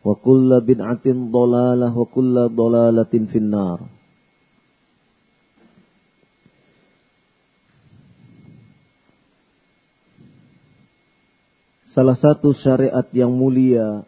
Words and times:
wa 0.00 0.14
kulla 0.16 0.64
bid'atin 0.64 1.28
dolalah 1.28 1.92
wa 1.92 2.06
kulla 2.08 2.48
dolalatin 2.48 3.28
finnar. 3.28 3.84
Salah 11.90 12.14
satu 12.14 12.54
syariat 12.54 13.04
yang 13.10 13.34
mulia 13.34 14.06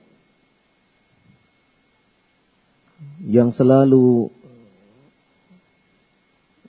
yang 3.26 3.50
selalu 3.58 4.30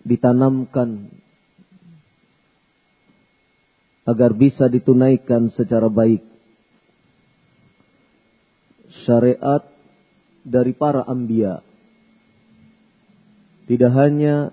ditanamkan 0.01 1.13
agar 4.09 4.35
bisa 4.35 4.67
ditunaikan 4.67 5.53
secara 5.53 5.87
baik 5.87 6.32
syariat 9.01 9.65
dari 10.45 10.77
para 10.77 11.01
ambia. 11.07 11.65
Tidak 13.65 13.91
hanya 13.95 14.51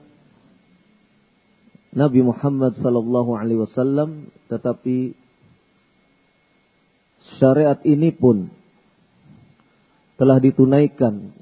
Nabi 1.90 2.22
Muhammad 2.22 2.78
sallallahu 2.78 3.34
alaihi 3.34 3.66
wasallam 3.66 4.30
tetapi 4.46 5.18
syariat 7.42 7.82
ini 7.82 8.14
pun 8.14 8.48
telah 10.14 10.38
ditunaikan 10.38 11.34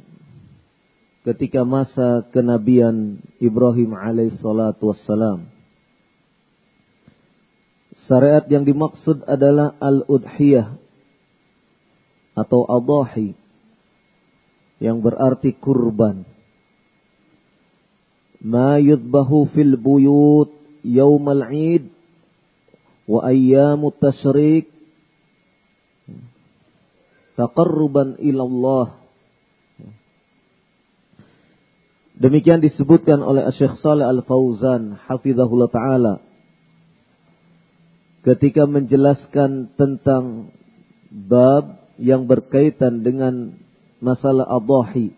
ketika 1.28 1.68
masa 1.68 2.24
kenabian 2.32 3.20
Ibrahim 3.36 3.92
alaihi 3.92 4.40
salatu 4.40 4.96
wassalam. 4.96 5.52
Syariat 8.08 8.48
yang 8.48 8.64
dimaksud 8.64 9.28
adalah 9.28 9.76
al-udhiyah 9.76 10.87
atau 12.38 12.62
adahi 12.70 13.34
yang 14.78 15.02
berarti 15.02 15.58
kurban. 15.58 16.22
Ma 18.38 18.78
yudbahu 18.78 19.50
fil 19.50 19.74
buyut 19.74 20.54
yaumal 20.86 21.42
id 21.50 21.90
wa 23.10 23.26
ayyamut 23.26 23.98
tashrik 23.98 24.70
taqarruban 27.34 28.14
ila 28.22 28.42
Allah. 28.46 28.86
Demikian 32.18 32.58
disebutkan 32.58 33.22
oleh 33.22 33.46
Syekh 33.54 33.78
Saleh 33.78 34.06
Al-Fauzan 34.06 34.98
hafizahullah 35.06 35.70
taala 35.70 36.14
ketika 38.26 38.66
menjelaskan 38.66 39.70
tentang 39.78 40.50
bab 41.14 41.77
yang 41.98 42.30
berkaitan 42.30 43.02
dengan 43.02 43.58
masalah 43.98 44.46
adahi 44.46 45.12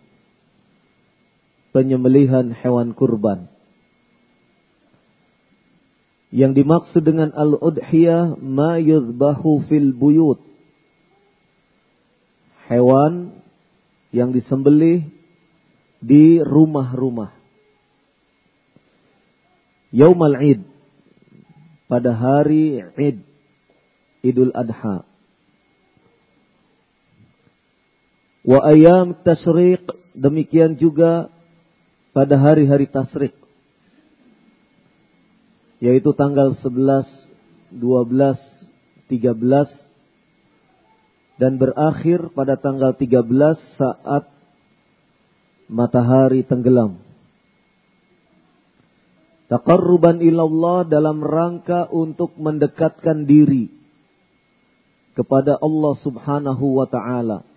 penyembelihan 1.71 2.51
hewan 2.51 2.97
kurban. 2.97 3.47
Yang 6.31 6.63
dimaksud 6.63 7.03
dengan 7.03 7.35
al-udhiyah 7.35 8.39
ma 8.39 8.79
yuzbahu 8.79 9.67
fil 9.67 9.93
buyut. 9.93 10.41
Hewan 12.71 13.43
yang 14.15 14.31
disembelih 14.31 15.11
di 15.99 16.39
rumah-rumah. 16.39 17.35
Yaumal 19.91 20.39
Id 20.39 20.63
pada 21.91 22.15
hari 22.15 22.79
Id 22.95 23.27
Idul 24.23 24.55
Adha 24.55 25.10
Wa 28.41 28.65
ayam 28.65 29.21
tasriq 29.21 29.85
demikian 30.17 30.81
juga 30.81 31.29
pada 32.17 32.41
hari-hari 32.41 32.89
tasrik 32.89 33.37
yaitu 35.81 36.13
tanggal 36.13 36.53
11, 36.61 37.09
12, 37.73 38.37
13 39.09 41.41
dan 41.41 41.57
berakhir 41.57 42.29
pada 42.37 42.61
tanggal 42.61 42.93
13 42.93 43.25
saat 43.81 44.29
matahari 45.73 46.45
tenggelam. 46.45 47.01
Taqarruban 49.49 50.21
ilallah 50.23 50.87
dalam 50.87 51.25
rangka 51.25 51.89
untuk 51.91 52.39
mendekatkan 52.39 53.27
diri 53.27 53.67
kepada 55.17 55.59
Allah 55.59 55.95
Subhanahu 56.05 56.79
wa 56.79 56.87
taala. 56.87 57.50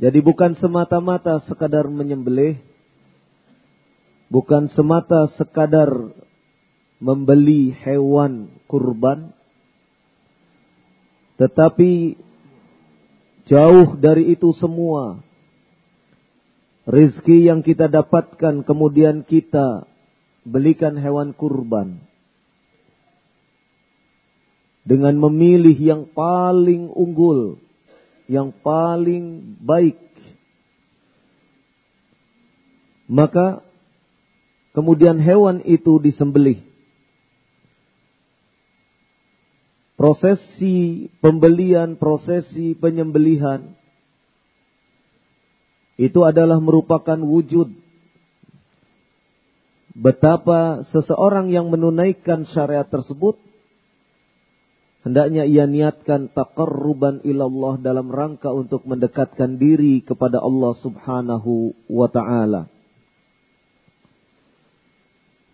Jadi 0.00 0.24
bukan 0.24 0.56
semata-mata 0.56 1.44
sekadar 1.44 1.84
menyembelih, 1.84 2.56
bukan 4.32 4.72
semata 4.72 5.28
sekadar 5.36 5.92
membeli 6.96 7.76
hewan 7.84 8.48
kurban, 8.64 9.36
tetapi 11.36 12.16
jauh 13.44 14.00
dari 14.00 14.32
itu 14.32 14.56
semua. 14.56 15.20
Rizki 16.88 17.44
yang 17.44 17.60
kita 17.60 17.92
dapatkan 17.92 18.64
kemudian 18.64 19.28
kita 19.28 19.84
belikan 20.48 20.96
hewan 20.96 21.36
kurban. 21.36 22.00
Dengan 24.80 25.20
memilih 25.20 25.76
yang 25.76 26.08
paling 26.16 26.88
unggul 26.88 27.60
yang 28.30 28.54
paling 28.62 29.58
baik 29.58 30.10
Maka 33.10 33.66
kemudian 34.70 35.18
hewan 35.18 35.66
itu 35.66 35.98
disembelih. 35.98 36.62
Prosesi 39.98 41.10
pembelian, 41.18 41.98
prosesi 41.98 42.78
penyembelihan 42.78 43.74
itu 46.00 46.24
adalah 46.24 46.56
merupakan 46.62 47.18
wujud 47.20 47.68
betapa 49.92 50.88
seseorang 50.94 51.52
yang 51.52 51.68
menunaikan 51.68 52.48
syariat 52.48 52.88
tersebut 52.88 53.36
hendaknya 55.04 55.48
ia 55.48 55.64
niatkan 55.64 56.32
taqarruban 56.32 57.24
ilallah 57.24 57.80
dalam 57.80 58.12
rangka 58.12 58.52
untuk 58.52 58.84
mendekatkan 58.84 59.56
diri 59.56 60.04
kepada 60.04 60.40
Allah 60.40 60.72
Subhanahu 60.80 61.72
wa 61.88 62.08
taala. 62.12 62.68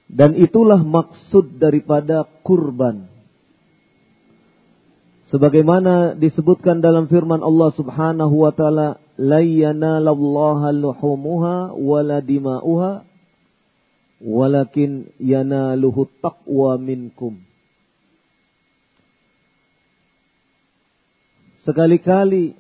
Dan 0.07 0.39
itulah 0.39 0.79
maksud 0.81 1.59
daripada 1.59 2.27
kurban. 2.47 3.11
Sebagaimana 5.35 6.15
disebutkan 6.15 6.79
dalam 6.79 7.11
firman 7.11 7.43
Allah 7.43 7.75
Subhanahu 7.75 8.47
wa 8.47 8.55
taala, 8.55 9.03
"La 9.19 9.43
yanalallaha 9.43 10.71
luhumuha 10.71 11.75
wala 11.75 12.23
dima'uha, 12.23 13.03
walakin 14.23 15.11
yanaluhu 15.19 16.07
taqwa 16.23 16.79
minkum." 16.79 17.46
Sekali-kali 21.67 22.55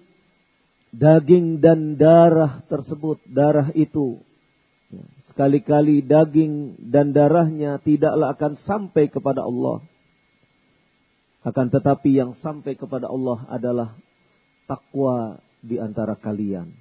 daging 0.91 1.63
dan 1.63 1.95
darah 1.95 2.67
tersebut, 2.67 3.23
darah 3.31 3.71
itu 3.73 4.19
sekali-kali 5.31 6.03
daging 6.03 6.81
dan 6.91 7.15
darahnya 7.15 7.79
tidaklah 7.85 8.33
akan 8.35 8.57
sampai 8.65 9.13
kepada 9.13 9.45
Allah 9.45 9.85
akan 11.47 11.71
tetapi 11.71 12.11
yang 12.11 12.35
sampai 12.43 12.75
kepada 12.75 13.07
Allah 13.07 13.47
adalah 13.47 13.95
takwa 14.67 15.39
di 15.63 15.79
antara 15.79 16.19
kalian. 16.19 16.75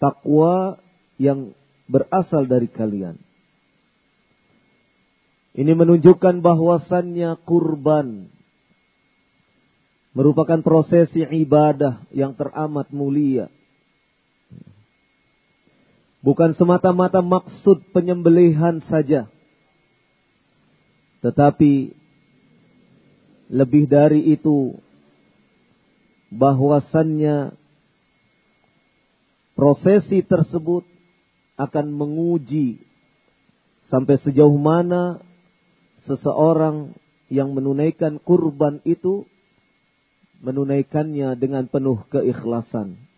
Takwa 0.00 0.80
yang 1.20 1.52
berasal 1.84 2.48
dari 2.48 2.64
kalian. 2.72 3.20
Ini 5.52 5.68
menunjukkan 5.76 6.40
bahwasannya 6.40 7.44
kurban 7.44 8.32
merupakan 10.16 10.60
prosesi 10.64 11.24
ibadah 11.24 12.04
yang 12.12 12.32
teramat 12.34 12.88
mulia. 12.90 13.52
Bukan 16.18 16.58
semata-mata 16.58 17.22
maksud 17.22 17.94
penyembelihan 17.94 18.82
saja. 18.90 19.30
Tetapi 21.22 21.94
lebih 23.48 23.88
dari 23.88 24.34
itu, 24.34 24.76
bahwasannya 26.28 27.56
prosesi 29.56 30.20
tersebut 30.20 30.84
akan 31.58 31.86
menguji 31.90 32.78
sampai 33.88 34.20
sejauh 34.20 34.54
mana 34.60 35.18
seseorang 36.04 36.94
yang 37.32 37.56
menunaikan 37.56 38.20
kurban 38.20 38.80
itu 38.84 39.24
menunaikannya 40.42 41.34
dengan 41.34 41.66
penuh 41.66 42.06
keikhlasan. 42.10 43.08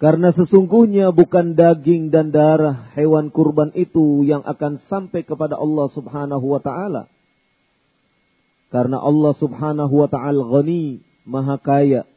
Karena 0.00 0.32
sesungguhnya 0.32 1.12
bukan 1.12 1.52
daging 1.52 2.08
dan 2.08 2.32
darah 2.32 2.88
hewan 2.96 3.28
kurban 3.28 3.68
itu 3.76 4.24
yang 4.24 4.40
akan 4.48 4.80
sampai 4.88 5.28
kepada 5.28 5.60
Allah 5.60 5.92
subhanahu 5.92 6.56
wa 6.56 6.56
ta'ala. 6.56 7.04
Karena 8.72 8.96
Allah 8.96 9.36
subhanahu 9.36 9.92
wa 9.92 10.08
ta'ala 10.08 10.40
ghani, 10.40 11.04
maha 11.28 11.60
kaya. 11.60 12.08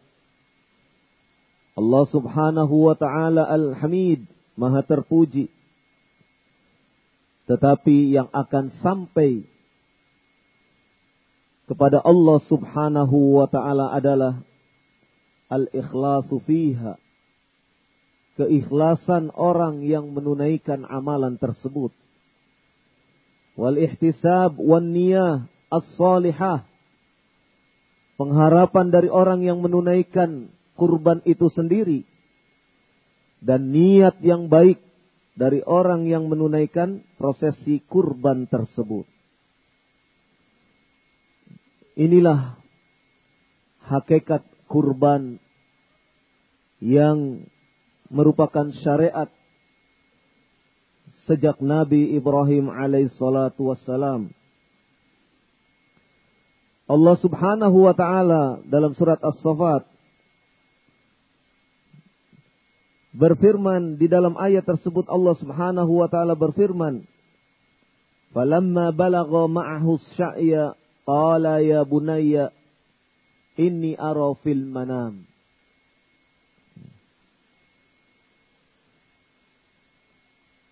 Allah 1.75 2.03
subhanahu 2.07 2.87
wa 2.87 2.95
ta'ala 2.95 3.51
al-hamid, 3.51 4.31
maha 4.55 4.79
terpuji. 4.87 5.51
Tetapi 7.51 8.15
yang 8.15 8.31
akan 8.31 8.79
sampai 8.79 9.43
kepada 11.73 12.05
Allah 12.05 12.37
subhanahu 12.45 13.41
wa 13.41 13.49
ta'ala 13.49 13.97
adalah 13.97 14.45
al-ikhlasu 15.49 16.37
fiha 16.45 17.01
keikhlasan 18.37 19.29
orang 19.33 19.85
yang 19.85 20.13
menunaikan 20.13 20.85
amalan 20.89 21.37
tersebut. 21.37 21.93
Wal 23.53 23.77
ihtisab 23.77 24.57
wan 24.57 24.93
niyah 24.93 25.45
as-salihah. 25.69 26.65
Pengharapan 28.17 28.93
dari 28.93 29.09
orang 29.09 29.41
yang 29.41 29.61
menunaikan 29.61 30.53
kurban 30.77 31.21
itu 31.25 31.49
sendiri. 31.53 32.05
Dan 33.41 33.73
niat 33.73 34.21
yang 34.23 34.47
baik 34.47 34.81
dari 35.33 35.61
orang 35.65 36.05
yang 36.09 36.29
menunaikan 36.29 37.03
prosesi 37.17 37.81
kurban 37.85 38.49
tersebut. 38.49 39.12
Inilah 41.93 42.57
hakikat 43.85 44.41
kurban 44.65 45.37
yang 46.81 47.45
merupakan 48.09 48.73
syariat 48.81 49.29
sejak 51.29 51.61
Nabi 51.63 52.17
Ibrahim 52.17 52.73
alaihissalatu 52.73 53.71
wassalam. 53.71 54.33
Allah 56.83 57.15
subhanahu 57.21 57.77
wa 57.87 57.95
ta'ala 57.95 58.65
dalam 58.67 58.91
surat 58.99 59.21
As-Safat 59.23 59.87
berfirman 63.15 63.95
di 64.01 64.09
dalam 64.11 64.35
ayat 64.35 64.65
tersebut 64.67 65.07
Allah 65.07 65.37
subhanahu 65.39 66.01
wa 66.03 66.09
ta'ala 66.09 66.33
berfirman 66.35 67.05
Falamma 68.33 68.89
balagha 68.91 69.45
ma'ahu 69.45 70.01
sya'ya 70.17 70.73
qala 71.05 71.59
ya 71.59 71.83
bunayya 71.83 72.51
inni 73.57 73.95
ara 73.95 74.33
fil 74.43 74.63
manam. 74.65 75.27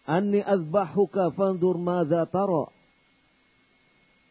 Anni 0.08 0.42
azbahuka 0.44 1.32
fanzur 1.38 1.78
madza 1.78 2.26
tara. 2.28 2.68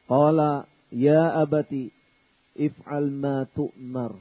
Qala 0.08 0.66
ya 0.92 1.40
abati 1.40 1.88
if'al 2.58 3.08
ma 3.08 3.46
tu'mar. 3.54 4.12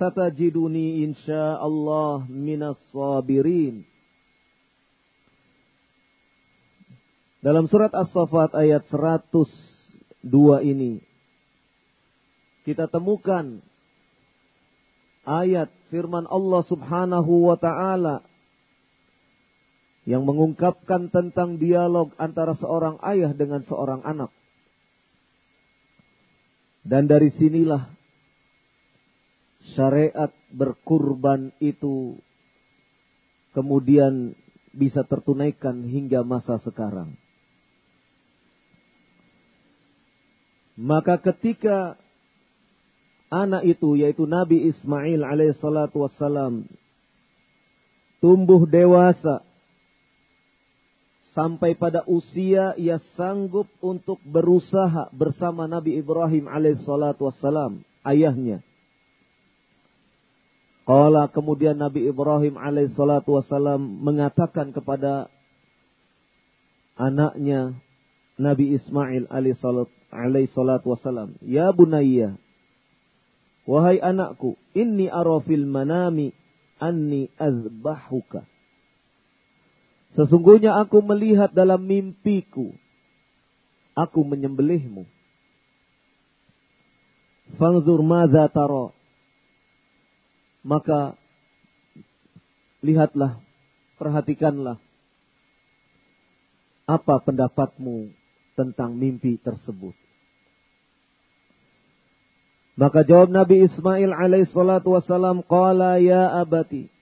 Satajiduni 0.00 1.04
insyaallah 1.04 2.28
minas 2.28 2.80
sabirin 2.92 3.84
Dalam 7.46 7.70
surat 7.70 7.94
As-Saffat 7.94 8.58
ayat 8.58 8.90
102 8.90 9.30
ini 10.66 10.98
kita 12.66 12.90
temukan 12.90 13.62
ayat 15.22 15.70
firman 15.86 16.26
Allah 16.26 16.66
Subhanahu 16.66 17.46
wa 17.46 17.54
taala 17.54 18.26
yang 20.10 20.26
mengungkapkan 20.26 21.06
tentang 21.14 21.62
dialog 21.62 22.10
antara 22.18 22.58
seorang 22.58 22.98
ayah 23.14 23.30
dengan 23.30 23.62
seorang 23.62 24.02
anak. 24.02 24.34
Dan 26.82 27.06
dari 27.06 27.30
sinilah 27.30 27.94
syariat 29.78 30.34
berkurban 30.50 31.54
itu 31.62 32.18
kemudian 33.54 34.34
bisa 34.74 35.06
tertunaikan 35.06 35.86
hingga 35.86 36.26
masa 36.26 36.58
sekarang. 36.66 37.14
Maka 40.76 41.16
ketika 41.18 41.96
anak 43.32 43.64
itu 43.66 43.96
yaitu 43.96 44.28
Nabi 44.28 44.70
Ismail 44.70 45.24
alaihissalatu 45.24 46.04
wassalam 46.04 46.68
tumbuh 48.20 48.64
dewasa 48.68 49.42
sampai 51.36 51.76
pada 51.76 52.00
usia 52.08 52.72
ia 52.80 52.96
sanggup 53.12 53.68
untuk 53.84 54.16
berusaha 54.24 55.12
bersama 55.12 55.68
Nabi 55.68 56.00
Ibrahim 56.00 56.48
alaihissalatu 56.48 57.28
wassalam, 57.28 57.84
ayahnya. 58.08 58.64
Kala 60.88 61.28
kemudian 61.28 61.76
Nabi 61.76 62.08
Ibrahim 62.08 62.56
alaihissalatu 62.56 63.36
wassalam 63.36 63.84
mengatakan 64.00 64.72
kepada 64.72 65.28
anaknya 66.96 67.76
Nabi 68.36 68.76
Ismail 68.76 69.28
alaihissalatu 69.32 70.92
wassalam, 70.92 71.40
Ya 71.40 71.72
bunayya, 71.72 72.36
Wahai 73.66 73.98
anakku, 73.98 74.54
inni 74.78 75.10
arafil 75.10 75.66
manami 75.66 76.30
anni 76.78 77.26
azbahuka. 77.34 78.46
Sesungguhnya 80.14 80.78
aku 80.78 81.02
melihat 81.02 81.50
dalam 81.50 81.82
mimpiku, 81.82 82.70
aku 83.98 84.22
menyembelihmu. 84.22 85.02
Fangzur 87.58 88.00
madza 88.06 88.46
tara. 88.54 88.94
Maka 90.62 91.18
lihatlah, 92.86 93.42
perhatikanlah 93.98 94.78
apa 96.86 97.18
pendapatmu 97.18 98.14
tentang 98.56 98.96
mimpi 98.96 99.36
tersebut. 99.38 99.94
Maka 102.76 103.08
jawab 103.08 103.32
Nabi 103.32 103.64
Ismail 103.64 104.12
alaihi 104.12 104.52
salatu 104.52 104.96
wasalam, 104.96 105.40
Qala 105.44 105.96
ya 105.96 106.40
abati. 106.40 106.92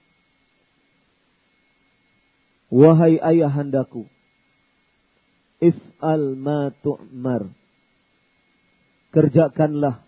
Wahai 2.71 3.19
ayahandaku. 3.19 4.07
If'al 5.59 6.39
ma 6.39 6.71
tu'mar. 6.83 7.51
Kerjakanlah 9.15 10.03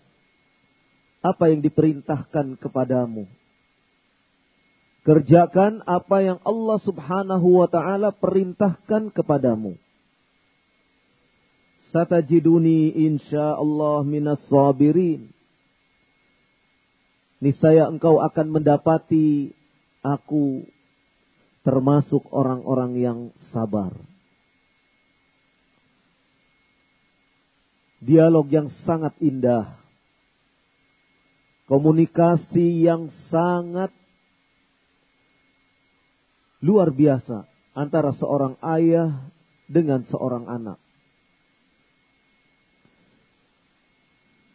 apa 1.23 1.43
yang 1.51 1.59
diperintahkan 1.63 2.59
kepadamu. 2.59 3.27
Kerjakan 5.07 5.87
apa 5.87 6.17
yang 6.19 6.39
Allah 6.43 6.79
subhanahu 6.83 7.63
wa 7.63 7.67
ta'ala 7.71 8.11
perintahkan 8.11 9.15
kepadamu. 9.15 9.79
Satajiduni 11.97 12.93
insyaallah 12.93 14.05
minas 14.05 14.37
sabirin. 14.53 15.33
Niscaya 17.41 17.89
engkau 17.89 18.21
akan 18.21 18.53
mendapati 18.53 19.49
aku 20.05 20.61
termasuk 21.65 22.21
orang-orang 22.29 23.01
yang 23.01 23.19
sabar. 23.49 23.97
Dialog 27.97 28.45
yang 28.53 28.69
sangat 28.85 29.17
indah. 29.17 29.81
Komunikasi 31.65 32.85
yang 32.85 33.09
sangat 33.33 33.89
luar 36.61 36.93
biasa 36.93 37.49
antara 37.73 38.13
seorang 38.21 38.53
ayah 38.61 39.33
dengan 39.65 40.05
seorang 40.05 40.45
anak. 40.45 40.86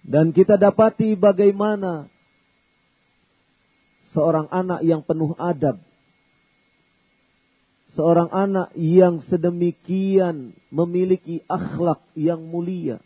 Dan 0.02 0.34
kita 0.34 0.58
dapati 0.58 1.14
bagaimana 1.14 2.10
seorang 4.10 4.50
anak 4.50 4.82
yang 4.82 5.06
penuh 5.06 5.32
adab, 5.38 5.78
seorang 7.94 8.28
anak 8.34 8.74
yang 8.74 9.22
sedemikian 9.30 10.58
memiliki 10.74 11.46
akhlak 11.46 12.02
yang 12.18 12.42
mulia, 12.42 12.98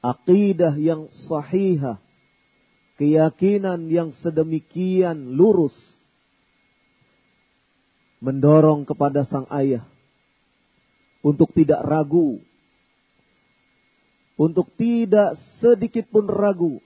akidah 0.00 0.72
yang 0.80 1.12
sahihah, 1.28 2.00
keyakinan 2.96 3.92
yang 3.92 4.16
sedemikian 4.24 5.36
lurus, 5.36 5.76
mendorong 8.24 8.88
kepada 8.88 9.28
sang 9.28 9.46
ayah 9.52 9.84
untuk 11.20 11.52
tidak 11.52 11.84
ragu, 11.84 12.40
untuk 14.36 14.68
tidak 14.76 15.40
sedikit 15.58 16.06
pun 16.12 16.28
ragu, 16.28 16.78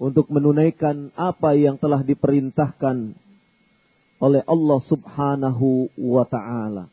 untuk 0.00 0.28
menunaikan 0.32 1.12
apa 1.14 1.54
yang 1.54 1.76
telah 1.76 2.00
diperintahkan 2.00 3.14
oleh 4.18 4.42
Allah 4.48 4.78
Subhanahu 4.88 5.92
wa 6.00 6.24
Ta'ala. 6.24 6.88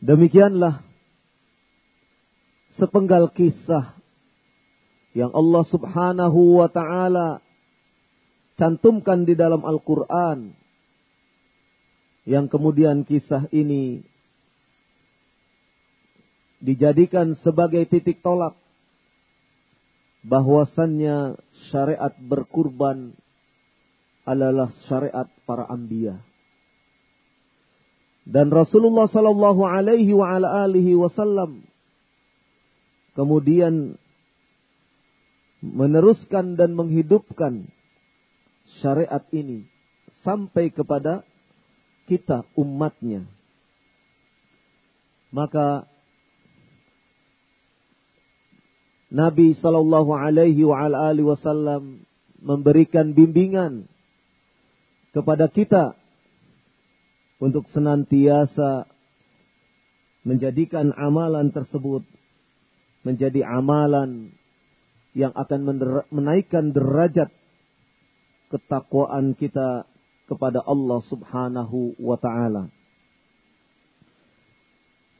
Demikianlah 0.00 0.82
sepenggal 2.80 3.30
kisah 3.30 3.94
yang 5.12 5.30
Allah 5.30 5.62
Subhanahu 5.68 6.62
wa 6.62 6.68
Ta'ala 6.72 7.44
cantumkan 8.58 9.28
di 9.28 9.38
dalam 9.38 9.62
Al-Quran. 9.62 10.56
Yang 12.28 12.46
kemudian 12.52 13.08
kisah 13.08 13.48
ini 13.52 14.04
dijadikan 16.60 17.34
sebagai 17.40 17.88
titik 17.88 18.20
tolak 18.20 18.54
bahwasannya 20.20 21.40
syariat 21.72 22.12
berkurban 22.20 23.16
adalah 24.28 24.68
syariat 24.86 25.26
para 25.48 25.64
anbiya. 25.66 26.20
Dan 28.28 28.52
Rasulullah 28.52 29.08
sallallahu 29.08 29.64
alaihi 29.64 30.12
wa 30.12 30.36
ala 30.36 30.68
alihi 30.68 30.92
wasallam 30.94 31.64
kemudian 33.16 33.96
meneruskan 35.64 36.54
dan 36.54 36.76
menghidupkan 36.76 37.68
syariat 38.84 39.24
ini 39.32 39.66
sampai 40.22 40.68
kepada 40.70 41.24
kita 42.06 42.44
umatnya. 42.54 43.24
Maka 45.30 45.88
Nabi 49.10 49.58
Shallallahu 49.58 50.14
Alaihi 50.14 50.62
Wasallam 51.26 52.06
memberikan 52.38 53.12
bimbingan 53.12 53.90
kepada 55.10 55.50
kita 55.50 55.98
untuk 57.42 57.66
senantiasa 57.74 58.86
menjadikan 60.22 60.94
amalan 60.94 61.50
tersebut 61.50 62.06
menjadi 63.02 63.42
amalan 63.48 64.30
yang 65.16 65.34
akan 65.34 65.80
menaikkan 66.12 66.70
derajat 66.70 67.32
ketakwaan 68.52 69.34
kita 69.34 69.88
kepada 70.30 70.62
Allah 70.62 71.02
Subhanahu 71.10 71.98
wa 71.98 72.14
taala. 72.14 72.70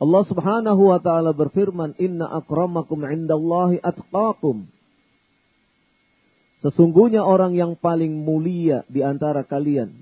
Allah 0.01 0.23
Subhanahu 0.25 0.83
wa 0.89 0.97
taala 0.97 1.37
berfirman, 1.37 1.93
"Inna 2.01 2.25
akramakum 2.41 3.05
'indallahi 3.05 3.85
atqakum." 3.85 4.73
Sesungguhnya 6.65 7.21
orang 7.21 7.53
yang 7.53 7.77
paling 7.77 8.25
mulia 8.25 8.85
di 8.89 9.05
antara 9.05 9.45
kalian 9.45 10.01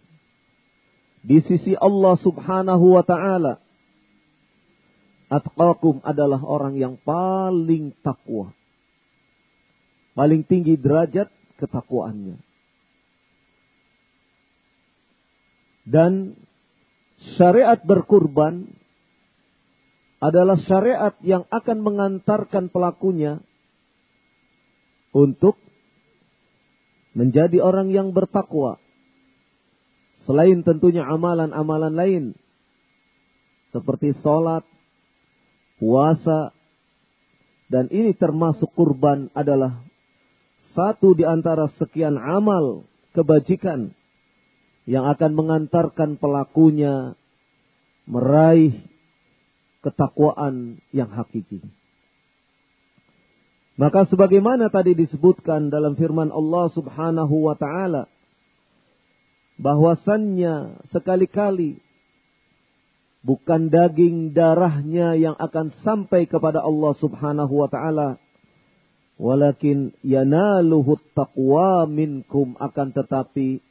di 1.23 1.43
sisi 1.43 1.75
Allah 1.75 2.15
Subhanahu 2.19 2.95
wa 2.95 3.03
taala 3.03 3.59
atqakum 5.29 6.01
adalah 6.07 6.41
orang 6.41 6.79
yang 6.79 6.95
paling 7.03 7.95
takwa. 8.01 8.55
Paling 10.15 10.43
tinggi 10.47 10.75
derajat 10.75 11.31
ketakwaannya. 11.63 12.43
Dan 15.89 16.37
syariat 17.39 17.81
berkurban 17.81 18.78
adalah 20.19 20.59
syariat 20.67 21.15
yang 21.23 21.47
akan 21.47 21.79
mengantarkan 21.83 22.71
pelakunya 22.75 23.39
untuk 25.15 25.59
menjadi 27.15 27.63
orang 27.63 27.91
yang 27.95 28.11
bertakwa. 28.11 28.83
Selain 30.27 30.61
tentunya 30.61 31.07
amalan-amalan 31.07 31.95
lain 31.95 32.25
seperti 33.73 34.13
sholat, 34.21 34.67
puasa, 35.81 36.53
dan 37.69 37.89
ini 37.89 38.13
termasuk 38.17 38.69
kurban 38.73 39.29
adalah 39.33 39.81
satu 40.73 41.17
di 41.17 41.25
antara 41.25 41.69
sekian 41.77 42.17
amal 42.17 42.85
kebajikan 43.13 43.93
yang 44.89 45.05
akan 45.05 45.33
mengantarkan 45.37 46.17
pelakunya 46.17 47.13
meraih 48.09 48.88
ketakwaan 49.83 50.83
yang 50.91 51.11
hakiki. 51.13 51.63
Maka 53.79 54.11
sebagaimana 54.11 54.75
tadi 54.75 54.99
disebutkan 54.99 55.71
dalam 55.71 55.95
firman 55.95 56.35
Allah 56.35 56.67
Subhanahu 56.75 57.47
wa 57.47 57.55
taala 57.55 58.11
bahwasannya 59.59 60.83
sekali-kali 60.91 61.79
bukan 63.23 63.71
daging 63.71 64.35
darahnya 64.35 65.15
yang 65.15 65.39
akan 65.39 65.71
sampai 65.87 66.27
kepada 66.27 66.59
Allah 66.59 66.93
Subhanahu 66.99 67.55
wa 67.55 67.71
taala 67.71 68.19
walakin 69.19 69.95
yanaluhu 70.03 70.99
taqwa 71.15 71.87
minkum 71.91 72.55
akan 72.59 72.95
tetapi 72.95 73.63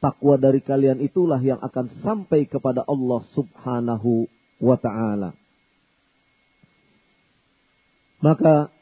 takwa 0.00 0.40
dari 0.40 0.64
kalian 0.64 1.04
itulah 1.04 1.40
yang 1.40 1.60
akan 1.60 1.92
sampai 2.00 2.48
kepada 2.48 2.84
Allah 2.84 3.20
Subhanahu 3.36 4.28
wa 4.58 4.76
taala. 4.78 5.34
Maka 8.18 8.74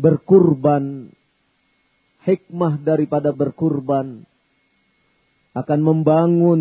berkurban, 0.00 1.12
hikmah 2.24 2.80
daripada 2.80 3.32
berkurban 3.36 4.24
akan 5.56 5.80
membangun 5.80 6.60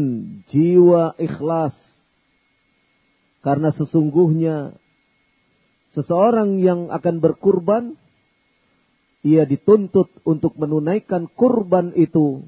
jiwa 0.52 1.16
ikhlas. 1.20 1.76
Karena 3.44 3.70
sesungguhnya 3.76 4.76
seseorang 5.94 6.60
yang 6.60 6.90
akan 6.92 7.22
berkurban, 7.24 8.00
ia 9.22 9.44
dituntut 9.44 10.10
untuk 10.24 10.56
menunaikan 10.58 11.28
kurban 11.32 11.94
itu 11.94 12.48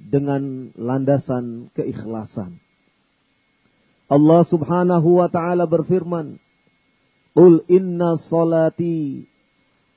dengan 0.00 0.74
landasan 0.74 1.70
keikhlasan. 1.76 2.63
Allah 4.08 4.44
subhanahu 4.44 5.24
wa 5.24 5.28
ta'ala 5.32 5.64
berfirman, 5.64 6.36
Qul 7.34 7.66
inna 7.66 8.20
salati 8.30 9.26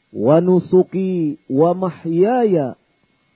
wa 0.10 0.42
nusuki 0.42 1.38
wa 1.52 1.76
mahyaya 1.78 2.80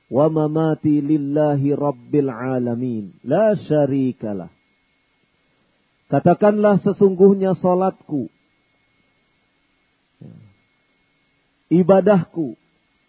wa 0.10 0.26
mamati 0.32 1.04
lillahi 1.04 1.76
rabbil 1.76 2.32
alamin. 2.32 3.14
La 3.22 3.54
syarikalah. 3.54 4.50
Katakanlah 6.12 6.84
sesungguhnya 6.84 7.56
salatku, 7.56 8.28
ibadahku 11.72 12.60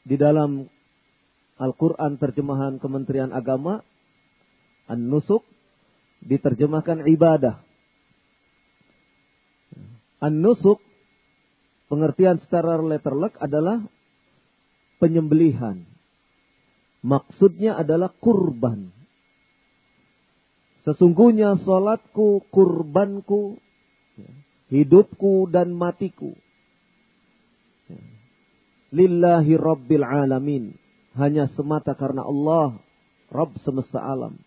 di 0.07 0.15
dalam 0.15 0.71
Al-Quran 1.59 2.15
terjemahan 2.19 2.79
Kementerian 2.79 3.35
Agama, 3.35 3.83
An-Nusuk 4.87 5.43
diterjemahkan 6.23 7.05
ibadah. 7.07 7.61
An-Nusuk 10.23 10.79
pengertian 11.91 12.39
secara 12.41 12.79
letterlek 12.79 13.35
adalah 13.43 13.83
penyembelihan. 15.03 15.83
Maksudnya 17.03 17.75
adalah 17.75 18.15
kurban. 18.23 18.95
Sesungguhnya 20.87 21.59
salatku, 21.63 22.47
kurbanku, 22.55 23.59
hidupku 24.71 25.51
dan 25.51 25.75
matiku. 25.75 26.39
Lillahi 28.95 29.59
Rabbil 29.59 30.07
Alamin. 30.07 30.79
Hanya 31.19 31.51
semata 31.53 31.93
karena 31.99 32.23
Allah, 32.25 32.79
Rabb 33.29 33.59
semesta 33.67 34.01
alam. 34.01 34.39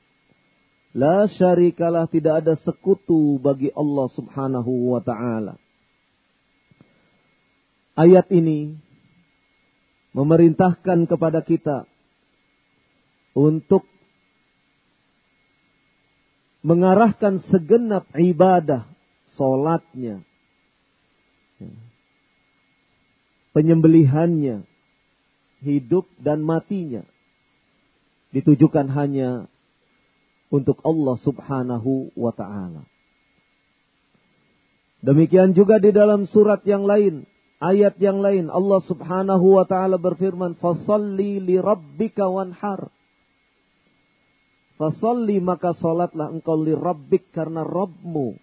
La 0.95 1.27
syarikalah 1.27 2.07
tidak 2.07 2.47
ada 2.47 2.55
sekutu 2.63 3.35
bagi 3.43 3.67
Allah 3.75 4.07
subhanahu 4.15 4.95
wa 4.95 5.03
ta'ala. 5.03 5.59
Ayat 7.99 8.31
ini 8.31 8.79
memerintahkan 10.15 11.03
kepada 11.11 11.43
kita 11.43 11.83
untuk 13.35 13.83
mengarahkan 16.63 17.43
segenap 17.51 18.07
ibadah, 18.15 18.87
solatnya, 19.35 20.23
penyembelihannya, 23.51 24.63
hidup 25.59 26.07
dan 26.23 26.39
matinya, 26.39 27.03
ditujukan 28.31 28.87
hanya 28.95 29.51
untuk 30.53 30.81
Allah 30.85 31.15
subhanahu 31.21 32.13
wa 32.13 32.31
ta'ala. 32.33 32.85
Demikian 35.05 35.53
juga 35.53 35.77
di 35.77 35.93
dalam 35.93 36.25
surat 36.25 36.65
yang 36.65 36.85
lain, 36.85 37.29
ayat 37.61 37.97
yang 38.01 38.25
lain, 38.25 38.49
Allah 38.49 38.81
subhanahu 38.89 39.61
wa 39.61 39.65
ta'ala 39.69 40.01
berfirman, 40.01 40.57
Fasalli 40.57 41.37
li 41.37 41.61
rabbika 41.61 42.25
wanhar. 42.25 42.89
Fasalli 44.75 45.39
maka 45.39 45.71
salatlah 45.77 46.33
engkau 46.33 46.59
li 46.59 46.75
rabbik 46.75 47.31
karena 47.31 47.63
Rabbmu. 47.63 48.35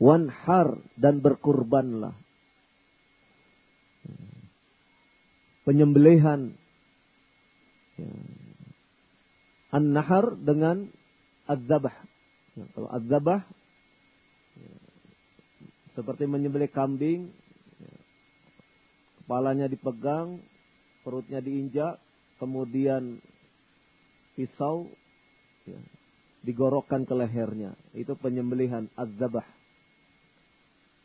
Wanhar 0.00 0.80
dan 0.96 1.20
berkurbanlah. 1.20 2.16
Penyembelihan. 5.64 6.56
Ya. 8.00 8.33
An-nahar 9.74 10.38
dengan 10.38 10.86
az-zabah. 11.50 11.96
Ya, 12.54 12.64
kalau 12.78 12.88
az-zabah 12.94 13.42
ya, 14.54 14.74
seperti 15.98 16.30
menyembelih 16.30 16.70
kambing, 16.70 17.34
ya, 17.82 17.94
kepalanya 19.18 19.66
dipegang, 19.66 20.38
perutnya 21.02 21.42
diinjak, 21.42 21.98
kemudian 22.38 23.18
pisau 24.38 24.86
ya, 25.66 25.82
digorokkan 26.46 27.02
ke 27.02 27.14
lehernya. 27.18 27.74
Itu 27.98 28.14
penyembelihan 28.14 28.86
az-zabah. 28.94 29.46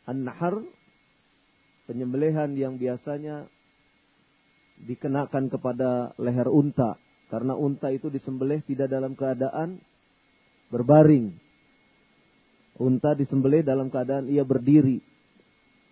An-nahar 0.06 0.62
penyembelihan 1.90 2.54
yang 2.54 2.78
biasanya 2.78 3.50
dikenakan 4.86 5.50
kepada 5.50 6.14
leher 6.22 6.46
unta 6.46 7.09
karena 7.30 7.54
unta 7.54 7.94
itu 7.94 8.10
disembelih 8.10 8.66
tidak 8.66 8.90
dalam 8.90 9.14
keadaan 9.14 9.78
berbaring. 10.74 11.38
Unta 12.76 13.14
disembelih 13.14 13.62
dalam 13.62 13.88
keadaan 13.88 14.26
ia 14.26 14.42
berdiri. 14.42 14.98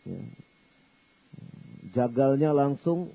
Ya. 0.02 0.20
Jagalnya 1.94 2.52
langsung 2.52 3.14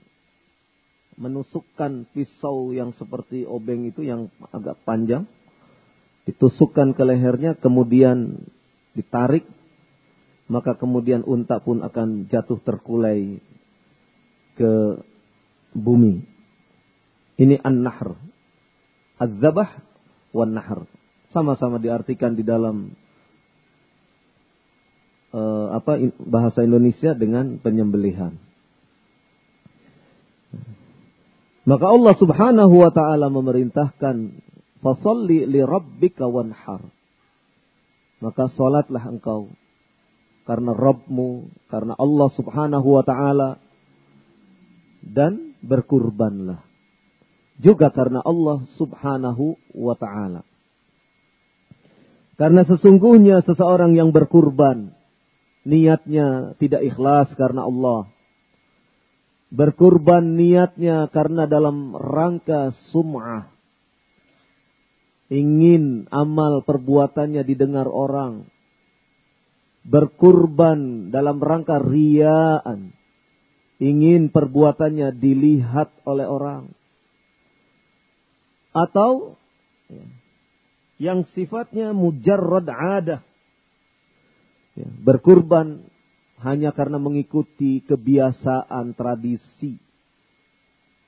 menusukkan 1.18 2.10
pisau 2.16 2.74
yang 2.74 2.96
seperti 2.98 3.46
obeng 3.46 3.86
itu 3.86 4.02
yang 4.02 4.34
agak 4.50 4.82
panjang, 4.82 5.30
ditusukkan 6.26 6.98
ke 6.98 7.04
lehernya, 7.06 7.54
kemudian 7.60 8.50
ditarik, 8.98 9.46
maka 10.50 10.74
kemudian 10.74 11.22
unta 11.22 11.62
pun 11.62 11.86
akan 11.86 12.30
jatuh 12.34 12.58
terkulai 12.66 13.42
ke 14.58 14.72
bumi. 15.74 16.33
Ini 17.44 17.60
an-nahr. 17.60 18.16
Az-zabah 19.20 19.84
wan 20.32 20.56
nahr. 20.56 20.88
Sama-sama 21.36 21.84
diartikan 21.84 22.40
di 22.40 22.48
dalam 22.48 22.96
uh, 25.36 25.68
apa 25.76 26.00
bahasa 26.24 26.64
Indonesia 26.64 27.12
dengan 27.12 27.60
penyembelihan. 27.60 28.38
Maka 31.64 31.86
Allah 31.88 32.14
Subhanahu 32.20 32.76
wa 32.76 32.92
taala 32.92 33.28
memerintahkan 33.28 34.16
fasalli 34.84 35.48
li 35.48 35.60
rabbika 35.64 36.28
wanhar. 36.28 36.84
Maka 38.20 38.52
salatlah 38.56 39.04
engkau 39.10 39.52
karena 40.44 40.76
Rabbmu, 40.76 41.52
karena 41.72 41.96
Allah 41.96 42.30
Subhanahu 42.36 42.88
wa 42.88 43.04
taala 43.04 43.60
dan 45.04 45.56
berkurbanlah. 45.64 46.73
Juga 47.62 47.94
karena 47.94 48.22
Allah 48.26 48.66
Subhanahu 48.80 49.58
wa 49.78 49.96
taala. 49.98 50.42
Karena 52.34 52.66
sesungguhnya 52.66 53.46
seseorang 53.46 53.94
yang 53.94 54.10
berkurban 54.10 54.94
niatnya 55.64 56.58
tidak 56.58 56.82
ikhlas 56.82 57.30
karena 57.38 57.64
Allah 57.70 58.10
Berkurban 59.54 60.34
niatnya 60.34 61.14
karena 61.14 61.46
dalam 61.46 61.94
rangka 61.94 62.74
sum'ah. 62.90 63.54
Ingin 65.30 66.10
amal 66.10 66.66
perbuatannya 66.66 67.46
didengar 67.46 67.86
orang. 67.86 68.50
Berkurban 69.86 71.14
dalam 71.14 71.38
rangka 71.38 71.78
riaan. 71.78 72.98
Ingin 73.78 74.34
perbuatannya 74.34 75.22
dilihat 75.22 76.02
oleh 76.10 76.26
orang. 76.26 76.74
Atau 78.74 79.38
ya, 79.88 80.06
yang 80.98 81.30
sifatnya 81.38 81.94
mujarrad 81.94 82.66
adah. 82.68 83.22
Ya, 84.74 84.88
berkurban 85.06 85.86
hanya 86.42 86.74
karena 86.74 86.98
mengikuti 86.98 87.86
kebiasaan 87.86 88.98
tradisi 88.98 89.78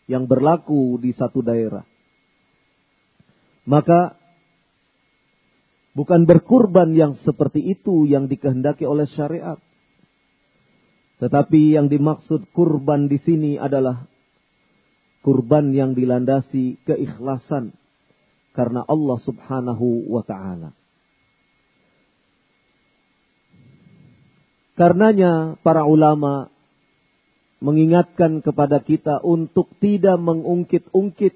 yang 0.05 0.29
berlaku 0.29 1.01
di 1.01 1.11
satu 1.17 1.41
daerah. 1.41 1.83
Maka 3.65 4.13
bukan 5.97 6.29
berkurban 6.29 6.93
yang 6.93 7.17
seperti 7.25 7.65
itu 7.65 8.05
yang 8.05 8.29
dikehendaki 8.29 8.85
oleh 8.85 9.09
syariat. 9.17 9.57
Tetapi 11.17 11.73
yang 11.73 11.89
dimaksud 11.89 12.53
kurban 12.53 13.09
di 13.09 13.17
sini 13.23 13.57
adalah 13.57 14.05
kurban 15.25 15.73
yang 15.73 15.97
dilandasi 15.97 16.77
keikhlasan 16.85 17.73
karena 18.53 18.85
Allah 18.85 19.17
Subhanahu 19.25 20.05
wa 20.13 20.21
taala. 20.21 20.77
Karenanya 24.77 25.57
para 25.65 25.81
ulama 25.89 26.53
mengingatkan 27.57 28.45
kepada 28.45 28.85
kita 28.85 29.17
untuk 29.25 29.71
tidak 29.81 30.21
mengungkit-ungkit 30.21 31.33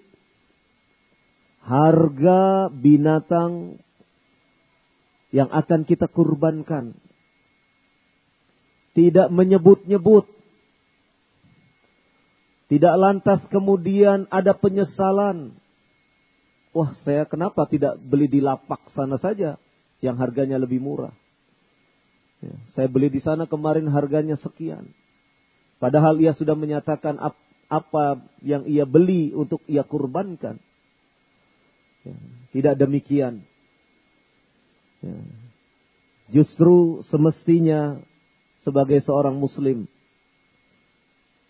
harga 1.65 2.69
binatang 2.69 3.81
yang 5.33 5.49
akan 5.49 5.81
kita 5.89 6.05
kurbankan. 6.05 6.93
Tidak 8.93 9.33
menyebut-nyebut. 9.33 10.38
Tidak 12.69 12.95
lantas 13.01 13.41
kemudian 13.49 14.29
ada 14.29 14.53
penyesalan. 14.53 15.57
Wah, 16.69 16.93
saya 17.01 17.25
kenapa 17.25 17.65
tidak 17.65 17.97
beli 17.97 18.29
di 18.29 18.45
lapak 18.45 18.93
sana 18.93 19.17
saja 19.17 19.57
yang 20.05 20.21
harganya 20.21 20.61
lebih 20.61 20.77
murah? 20.77 21.09
Ya, 22.39 22.55
saya 22.77 22.87
beli 22.87 23.09
di 23.09 23.25
sana 23.25 23.49
kemarin 23.49 23.89
harganya 23.89 24.37
sekian. 24.37 24.93
Padahal 25.81 26.21
ia 26.21 26.37
sudah 26.37 26.53
menyatakan 26.53 27.17
apa 27.17 28.05
yang 28.45 28.69
ia 28.69 28.85
beli 28.85 29.33
untuk 29.33 29.65
ia 29.65 29.81
kurbankan. 29.81 30.61
Ya, 32.05 32.15
tidak 32.53 32.75
demikian. 32.77 33.43
Ya. 35.01 35.17
Justru 36.29 37.01
semestinya 37.09 37.97
sebagai 38.61 39.01
seorang 39.01 39.41
muslim. 39.41 39.89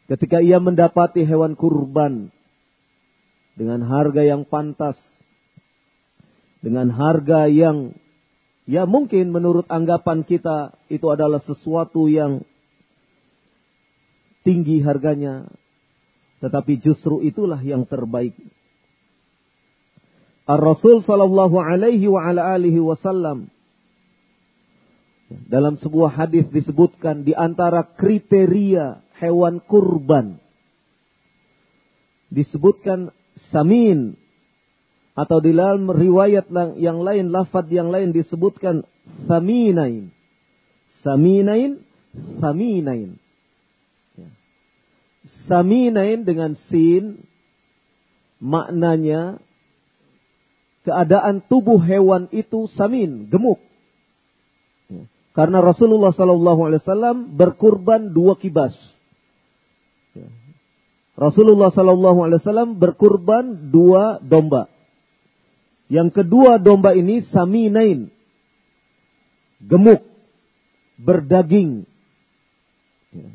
Ketika 0.09 0.41
ia 0.41 0.57
mendapati 0.57 1.21
hewan 1.21 1.53
kurban 1.53 2.33
dengan 3.53 3.85
harga 3.85 4.25
yang 4.25 4.41
pantas, 4.41 4.97
dengan 6.65 6.89
harga 6.89 7.45
yang 7.45 7.93
ya 8.65 8.89
mungkin 8.89 9.29
menurut 9.29 9.69
anggapan 9.69 10.25
kita 10.25 10.73
itu 10.89 11.05
adalah 11.13 11.45
sesuatu 11.45 12.09
yang 12.09 12.41
tinggi 14.41 14.81
harganya, 14.81 15.45
tetapi 16.41 16.81
justru 16.81 17.21
itulah 17.21 17.61
yang 17.61 17.85
terbaik. 17.85 18.33
Ar-Rasul 20.49 21.05
sallallahu 21.05 21.61
alaihi 21.61 22.09
wa 22.09 22.25
ala 22.25 22.57
alihi 22.57 22.81
wasallam 22.81 23.53
dalam 25.29 25.77
sebuah 25.77 26.17
hadis 26.17 26.49
disebutkan 26.49 27.21
di 27.21 27.37
antara 27.37 27.85
kriteria 27.85 29.05
hewan 29.19 29.59
kurban 29.63 30.39
disebutkan 32.33 33.11
samin 33.53 34.15
atau 35.13 35.43
di 35.43 35.51
dalam 35.51 35.91
riwayat 35.91 36.47
yang 36.79 37.03
lain 37.03 37.29
lafaz 37.35 37.67
yang 37.67 37.91
lain 37.91 38.15
disebutkan 38.15 38.87
saminain 39.27 40.15
saminain 41.03 41.83
saminain 42.39 43.19
ya. 44.15 44.29
saminain 45.45 46.23
dengan 46.23 46.55
sin 46.71 47.27
maknanya 48.39 49.43
keadaan 50.89 51.45
tubuh 51.45 51.77
hewan 51.83 52.31
itu 52.31 52.65
samin, 52.73 53.27
gemuk. 53.29 53.59
Ya. 54.89 55.05
Karena 55.37 55.61
Rasulullah 55.61 56.15
Sallallahu 56.15 56.61
Alaihi 56.65 56.81
Wasallam 56.81 57.17
berkurban 57.37 58.09
dua 58.15 58.39
kibas. 58.39 58.73
Rasulullah 61.19 61.67
Wasallam 61.75 62.79
berkurban 62.79 63.67
dua 63.75 64.23
domba. 64.23 64.71
Yang 65.91 66.23
kedua 66.23 66.63
domba 66.63 66.95
ini 66.95 67.27
saminain, 67.27 68.07
gemuk, 69.59 69.99
berdaging. 70.95 71.83
Ya. 73.11 73.27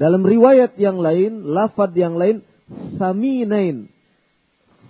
Dalam 0.00 0.24
riwayat 0.24 0.80
yang 0.80 1.04
lain, 1.04 1.52
lafad 1.52 1.92
yang 1.92 2.16
lain, 2.16 2.40
saminain, 2.96 3.92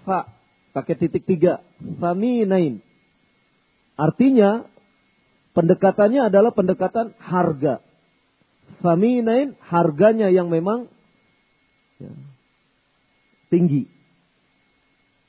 fa 0.07 0.31
pakai 0.71 0.95
titik 0.95 1.27
tiga. 1.27 1.59
Faminain. 1.99 2.79
Artinya 3.99 4.63
pendekatannya 5.59 6.31
adalah 6.31 6.55
pendekatan 6.55 7.19
harga. 7.19 7.83
Faminain 8.79 9.59
harganya 9.67 10.31
yang 10.31 10.55
memang 10.55 10.87
ya, 12.01 12.13
tinggi. 13.53 13.85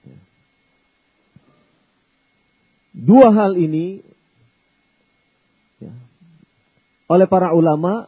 Ya. 0.07 0.17
Dua 2.95 3.29
hal 3.35 3.59
ini 3.59 4.01
ya, 5.83 5.93
oleh 7.11 7.27
para 7.27 7.51
ulama 7.51 8.07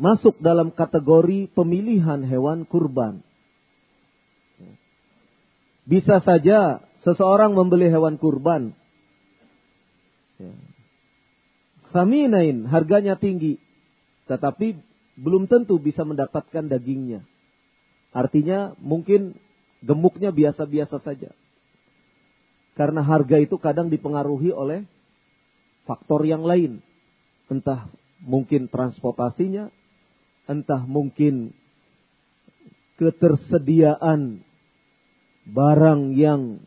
masuk 0.00 0.40
dalam 0.40 0.72
kategori 0.72 1.52
pemilihan 1.52 2.24
hewan 2.24 2.64
kurban. 2.64 3.20
Bisa 5.88 6.20
saja 6.20 6.84
seseorang 7.00 7.56
membeli 7.56 7.88
hewan 7.88 8.20
kurban. 8.20 8.76
Ya. 10.36 10.52
Faminain, 11.88 12.68
harganya 12.68 13.16
tinggi. 13.16 13.56
Tetapi 14.28 14.76
belum 15.16 15.48
tentu 15.48 15.80
bisa 15.80 16.04
mendapatkan 16.04 16.68
dagingnya. 16.68 17.24
Artinya 18.12 18.72
mungkin 18.80 19.36
gemuknya 19.84 20.32
biasa-biasa 20.32 20.98
saja. 21.04 21.30
Karena 22.78 23.02
harga 23.02 23.36
itu 23.42 23.58
kadang 23.58 23.90
dipengaruhi 23.90 24.54
oleh 24.54 24.86
faktor 25.84 26.22
yang 26.24 26.46
lain. 26.46 26.78
Entah 27.50 27.90
mungkin 28.22 28.70
transportasinya, 28.70 29.72
entah 30.46 30.82
mungkin 30.86 31.56
ketersediaan 32.98 34.42
barang 35.48 36.14
yang 36.14 36.62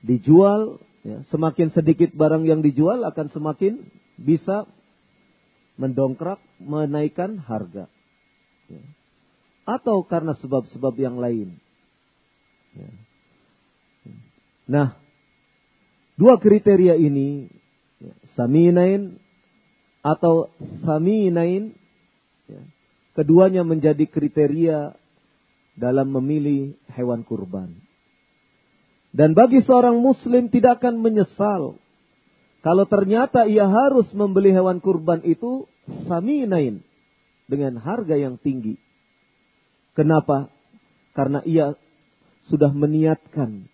dijual, 0.00 0.80
ya, 1.04 1.24
semakin 1.28 1.74
sedikit 1.74 2.12
barang 2.14 2.46
yang 2.46 2.60
dijual 2.64 3.02
akan 3.04 3.28
semakin 3.34 3.82
bisa 4.20 4.68
mendongkrak, 5.80 6.38
menaikkan 6.60 7.40
harga. 7.40 7.88
Ya. 8.68 8.84
Atau 9.70 10.02
karena 10.02 10.34
sebab-sebab 10.34 10.94
yang 10.98 11.22
lain. 11.22 11.54
Ya. 12.74 12.90
Nah, 14.70 14.88
dua 16.18 16.38
kriteria 16.42 16.98
ini, 16.98 17.46
ya, 18.02 18.14
saminain 18.34 19.18
atau 20.02 20.50
saminain, 20.82 21.74
ya, 22.50 22.62
keduanya 23.14 23.62
menjadi 23.62 24.06
kriteria 24.10 24.98
dalam 25.78 26.10
memilih 26.10 26.74
hewan 26.90 27.22
kurban. 27.22 27.78
Dan 29.10 29.34
bagi 29.34 29.62
seorang 29.66 29.98
muslim 29.98 30.50
tidak 30.50 30.82
akan 30.82 31.02
menyesal 31.02 31.78
kalau 32.60 32.84
ternyata 32.84 33.48
ia 33.48 33.64
harus 33.64 34.06
membeli 34.12 34.52
hewan 34.52 34.84
kurban 34.84 35.24
itu 35.24 35.64
saminain 36.04 36.84
dengan 37.48 37.80
harga 37.80 38.14
yang 38.14 38.36
tinggi. 38.36 38.76
Kenapa? 39.94 40.50
Karena 41.12 41.42
ia 41.42 41.74
sudah 42.48 42.70
meniatkan 42.72 43.68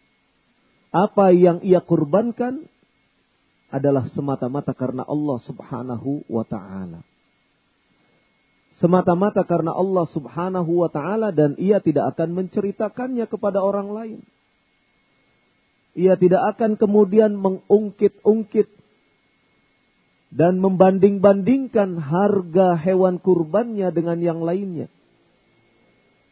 apa 0.90 1.32
yang 1.32 1.60
ia 1.60 1.84
kurbankan 1.84 2.64
adalah 3.68 4.08
semata-mata 4.16 4.72
karena 4.72 5.04
Allah 5.04 5.38
Subhanahu 5.44 6.24
wa 6.30 6.44
taala 6.48 7.04
semata-mata 8.80 9.44
karena 9.44 9.72
Allah 9.72 10.04
Subhanahu 10.12 10.84
wa 10.84 10.90
taala 10.92 11.32
dan 11.32 11.56
ia 11.56 11.80
tidak 11.80 12.16
akan 12.16 12.36
menceritakannya 12.36 13.24
kepada 13.28 13.60
orang 13.64 13.88
lain. 13.92 14.20
Ia 15.96 16.12
tidak 16.20 16.56
akan 16.56 16.76
kemudian 16.76 17.40
mengungkit-ungkit 17.40 18.68
dan 20.28 20.60
membanding-bandingkan 20.60 21.96
harga 21.96 22.76
hewan 22.76 23.16
kurbannya 23.16 23.88
dengan 23.96 24.20
yang 24.20 24.44
lainnya. 24.44 24.92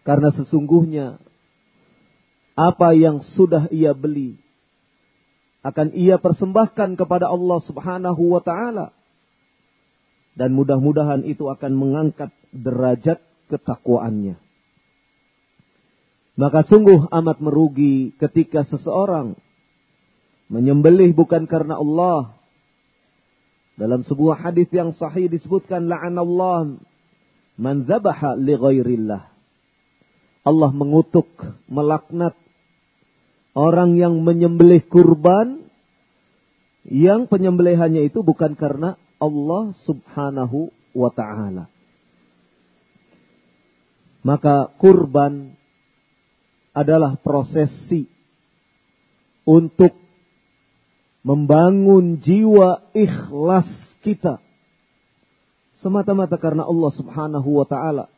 Karena 0.04 0.30
sesungguhnya 0.36 1.16
apa 2.54 2.94
yang 2.94 3.24
sudah 3.34 3.66
ia 3.74 3.96
beli 3.96 4.38
akan 5.64 5.96
ia 5.96 6.20
persembahkan 6.20 6.94
kepada 7.00 7.26
Allah 7.26 7.58
Subhanahu 7.64 8.36
wa 8.36 8.44
taala 8.44 8.92
dan 10.36 10.52
mudah-mudahan 10.52 11.24
itu 11.24 11.48
akan 11.48 11.72
mengangkat 11.72 12.30
derajat 12.52 13.22
ketakwaannya. 13.48 14.36
Maka 16.34 16.66
sungguh 16.66 17.08
amat 17.14 17.38
merugi 17.38 18.12
ketika 18.18 18.66
seseorang 18.66 19.38
menyembelih 20.50 21.14
bukan 21.14 21.46
karena 21.46 21.78
Allah. 21.78 22.36
Dalam 23.74 24.06
sebuah 24.06 24.38
hadis 24.38 24.70
yang 24.70 24.94
sahih 24.94 25.26
disebutkan 25.26 25.90
la'anallah 25.90 26.78
man 27.58 27.76
zabaha 27.90 28.38
li 28.38 28.54
ghairillah. 28.54 29.33
Allah 30.44 30.70
mengutuk, 30.70 31.26
melaknat 31.66 32.36
orang 33.56 33.96
yang 33.96 34.20
menyembelih 34.20 34.84
kurban 34.86 35.64
yang 36.84 37.24
penyembelihannya 37.32 38.12
itu 38.12 38.20
bukan 38.20 38.52
karena 38.60 39.00
Allah 39.16 39.72
subhanahu 39.88 40.68
wa 40.92 41.08
ta'ala. 41.08 41.72
Maka 44.24 44.72
kurban 44.76 45.56
adalah 46.76 47.16
prosesi 47.16 48.04
untuk 49.48 49.96
membangun 51.24 52.20
jiwa 52.20 52.92
ikhlas 52.92 53.68
kita 54.04 54.44
semata-mata 55.84 56.40
karena 56.40 56.64
Allah 56.64 56.90
Subhanahu 56.96 57.60
wa 57.60 57.68
taala. 57.68 58.08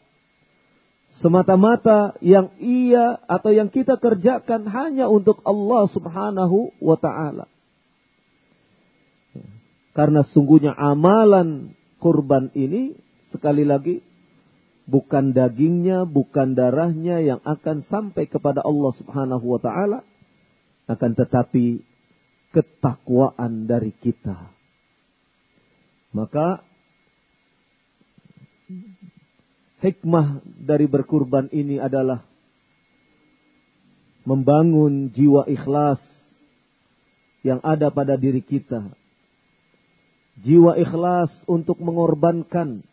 Semata-mata 1.25 2.13
yang 2.21 2.53
ia 2.61 3.17
atau 3.25 3.49
yang 3.49 3.73
kita 3.73 3.97
kerjakan 3.97 4.69
hanya 4.69 5.09
untuk 5.09 5.41
Allah 5.49 5.89
Subhanahu 5.89 6.77
wa 6.77 6.97
taala. 7.01 7.49
Karena 9.97 10.29
sungguhnya 10.29 10.77
amalan 10.77 11.73
kurban 12.05 12.53
ini 12.53 13.01
sekali 13.33 13.65
lagi 13.65 14.05
bukan 14.85 15.33
dagingnya, 15.33 16.05
bukan 16.05 16.53
darahnya 16.53 17.25
yang 17.25 17.41
akan 17.43 17.89
sampai 17.89 18.29
kepada 18.29 18.61
Allah 18.61 18.93
Subhanahu 19.01 19.57
wa 19.57 19.61
taala, 19.61 20.05
akan 20.85 21.11
tetapi 21.17 21.81
ketakwaan 22.55 23.65
dari 23.65 23.97
kita. 23.97 24.53
Maka 26.15 26.61
hikmah 29.81 30.41
dari 30.45 30.89
berkurban 30.89 31.53
ini 31.53 31.77
adalah 31.77 32.25
membangun 34.27 35.15
jiwa 35.15 35.47
ikhlas 35.47 36.03
yang 37.47 37.63
ada 37.63 37.95
pada 37.95 38.19
diri 38.19 38.43
kita. 38.43 38.91
Jiwa 40.43 40.77
ikhlas 40.77 41.31
untuk 41.49 41.81
mengorbankan 41.81 42.85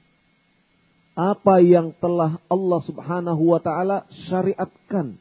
apa 1.13 1.61
yang 1.61 1.93
telah 1.97 2.41
Allah 2.49 2.79
Subhanahu 2.85 3.43
wa 3.53 3.59
taala 3.59 4.05
syariatkan. 4.29 5.17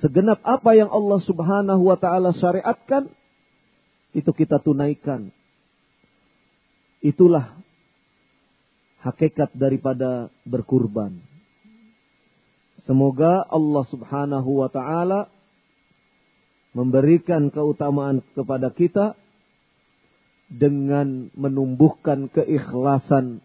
Segenap 0.00 0.40
apa 0.44 0.72
yang 0.76 0.88
Allah 0.88 1.20
Subhanahu 1.24 1.82
wa 1.84 1.96
taala 1.96 2.32
syariatkan 2.36 3.12
itu 4.16 4.30
kita 4.32 4.60
tunaikan. 4.60 5.32
Itulah 7.00 7.56
hakikat 9.00 9.52
daripada 9.56 10.28
berkurban. 10.44 11.20
Semoga 12.84 13.44
Allah 13.48 13.84
Subhanahu 13.88 14.50
wa 14.64 14.68
taala 14.68 15.28
memberikan 16.72 17.50
keutamaan 17.50 18.22
kepada 18.36 18.70
kita 18.70 19.18
dengan 20.50 21.30
menumbuhkan 21.34 22.30
keikhlasan 22.30 23.42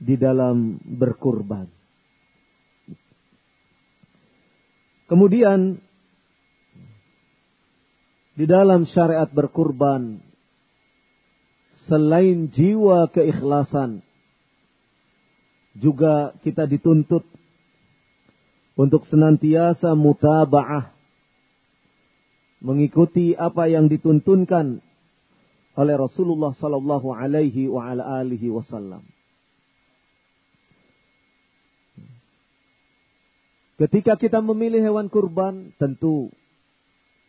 di 0.00 0.16
dalam 0.16 0.80
berkurban. 0.84 1.68
Kemudian 5.08 5.80
di 8.38 8.46
dalam 8.46 8.86
syariat 8.86 9.26
berkurban 9.26 10.22
selain 11.90 12.48
jiwa 12.54 13.10
keikhlasan 13.10 14.06
juga 15.78 16.34
kita 16.42 16.66
dituntut 16.66 17.22
untuk 18.74 19.06
senantiasa 19.06 19.94
mutaba'ah 19.94 20.94
mengikuti 22.60 23.32
apa 23.32 23.68
yang 23.68 23.88
dituntunkan 23.88 24.84
oleh 25.78 25.94
Rasulullah 25.96 26.52
sallallahu 26.56 27.08
alaihi 27.14 27.70
wa 27.70 27.88
ala 27.88 28.20
alihi 28.20 28.52
wasallam. 28.52 29.00
Ketika 33.80 34.20
kita 34.20 34.44
memilih 34.44 34.84
hewan 34.84 35.08
kurban, 35.08 35.72
tentu 35.80 36.28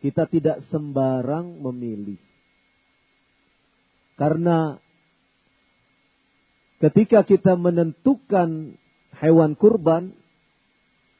kita 0.04 0.28
tidak 0.28 0.68
sembarang 0.68 1.64
memilih. 1.64 2.20
Karena 4.20 4.76
ketika 6.82 7.22
kita 7.22 7.54
menentukan 7.54 8.76
hewan 9.22 9.54
kurban, 9.54 10.18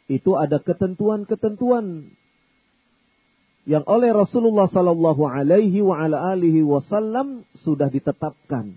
itu 0.10 0.36
ada 0.36 0.60
ketentuan-ketentuan 0.60 2.12
yang 3.70 3.86
oleh 3.86 4.10
Rasulullah 4.12 4.68
Sallallahu 4.68 5.24
Alaihi 5.24 5.86
Wasallam 6.66 7.46
sudah 7.62 7.88
ditetapkan. 7.94 8.76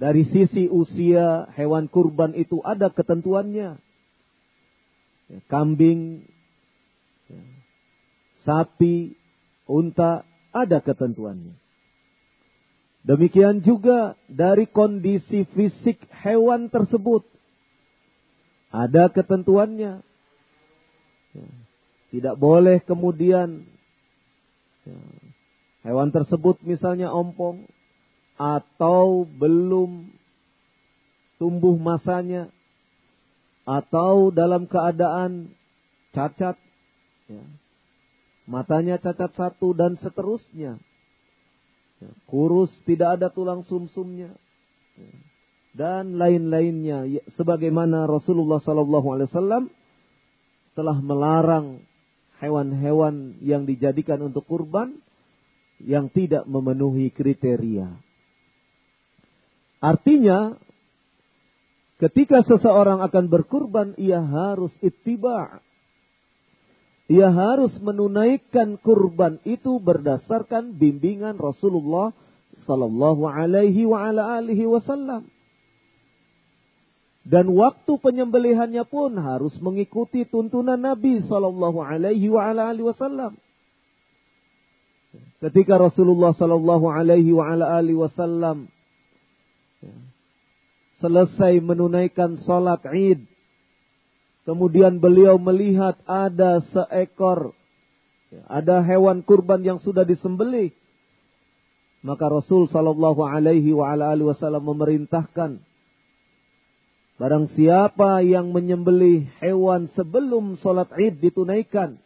Dari 0.00 0.24
sisi 0.32 0.64
usia 0.64 1.50
hewan 1.52 1.92
kurban 1.92 2.32
itu 2.32 2.64
ada 2.64 2.88
ketentuannya. 2.88 3.76
Kambing, 5.44 6.24
sapi, 8.48 9.12
unta 9.68 10.24
ada 10.56 10.80
ketentuannya. 10.80 11.52
Demikian 13.00 13.64
juga 13.64 14.12
dari 14.28 14.68
kondisi 14.68 15.48
fisik 15.56 16.04
hewan 16.20 16.68
tersebut. 16.68 17.24
Ada 18.70 19.08
ketentuannya. 19.08 20.04
Ya. 21.32 21.46
Tidak 22.10 22.36
boleh 22.36 22.82
kemudian 22.84 23.64
ya, 24.82 24.98
hewan 25.86 26.10
tersebut 26.10 26.58
misalnya 26.66 27.14
ompong 27.14 27.70
atau 28.34 29.22
belum 29.24 30.10
tumbuh 31.38 31.78
masanya 31.78 32.50
atau 33.62 34.34
dalam 34.34 34.66
keadaan 34.66 35.54
cacat 36.10 36.58
ya, 37.30 37.44
matanya 38.50 38.98
cacat 38.98 39.30
satu 39.38 39.70
dan 39.70 39.94
seterusnya 40.02 40.82
Ya, 40.82 40.89
kurus, 42.28 42.72
tidak 42.88 43.20
ada 43.20 43.28
tulang 43.28 43.64
sumsumnya. 43.68 44.32
Ya, 44.96 45.12
dan 45.74 46.18
lain-lainnya. 46.18 47.06
Ya, 47.06 47.22
sebagaimana 47.38 48.06
Rasulullah 48.10 48.58
Sallallahu 48.62 49.08
Alaihi 49.14 49.28
Wasallam 49.30 49.64
telah 50.74 50.98
melarang 51.02 51.82
hewan-hewan 52.40 53.38
yang 53.44 53.68
dijadikan 53.68 54.18
untuk 54.24 54.48
kurban 54.48 54.96
yang 55.80 56.08
tidak 56.12 56.44
memenuhi 56.44 57.12
kriteria. 57.12 57.88
Artinya, 59.80 60.60
ketika 61.96 62.44
seseorang 62.44 63.00
akan 63.00 63.24
berkurban, 63.32 63.96
ia 63.96 64.20
harus 64.20 64.72
ittiba' 64.84 65.64
Ia 67.10 67.26
harus 67.26 67.74
menunaikan 67.82 68.78
kurban 68.78 69.42
itu 69.42 69.82
berdasarkan 69.82 70.78
bimbingan 70.78 71.42
Rasulullah 71.42 72.14
sallallahu 72.62 73.26
alaihi 73.26 73.82
wa 73.82 74.06
ala 74.06 74.38
alihi 74.38 74.62
wasallam. 74.70 75.26
Dan 77.26 77.50
waktu 77.50 77.98
penyembelihannya 77.98 78.86
pun 78.86 79.18
harus 79.18 79.52
mengikuti 79.58 80.22
tuntunan 80.22 80.78
Nabi 80.78 81.18
sallallahu 81.26 81.82
alaihi 81.82 82.30
wa 82.30 82.46
ala 82.46 82.70
alihi 82.70 82.86
wasallam. 82.86 83.34
Ketika 85.42 85.82
Rasulullah 85.82 86.30
sallallahu 86.38 86.86
alaihi 86.94 87.34
wa 87.34 87.50
ala 87.50 87.74
alihi 87.74 87.98
wasallam 87.98 88.70
selesai 91.00 91.58
menunaikan 91.64 92.38
salat 92.44 92.84
Id 92.86 93.24
Kemudian 94.48 94.98
beliau 95.04 95.36
melihat 95.36 96.00
ada 96.08 96.64
seekor, 96.72 97.52
ada 98.48 98.80
hewan 98.80 99.20
kurban 99.20 99.60
yang 99.60 99.78
sudah 99.84 100.06
disembelih. 100.08 100.72
Maka 102.00 102.32
Rasul 102.32 102.64
Shallallahu 102.72 103.20
Alaihi 103.20 103.76
Wasallam 103.76 104.64
memerintahkan, 104.64 105.60
barang 107.20 107.46
siapa 107.52 108.24
yang 108.24 108.56
menyembelih 108.56 109.28
hewan 109.44 109.92
sebelum 109.92 110.56
sholat 110.64 110.88
id 110.96 111.20
ditunaikan, 111.20 112.00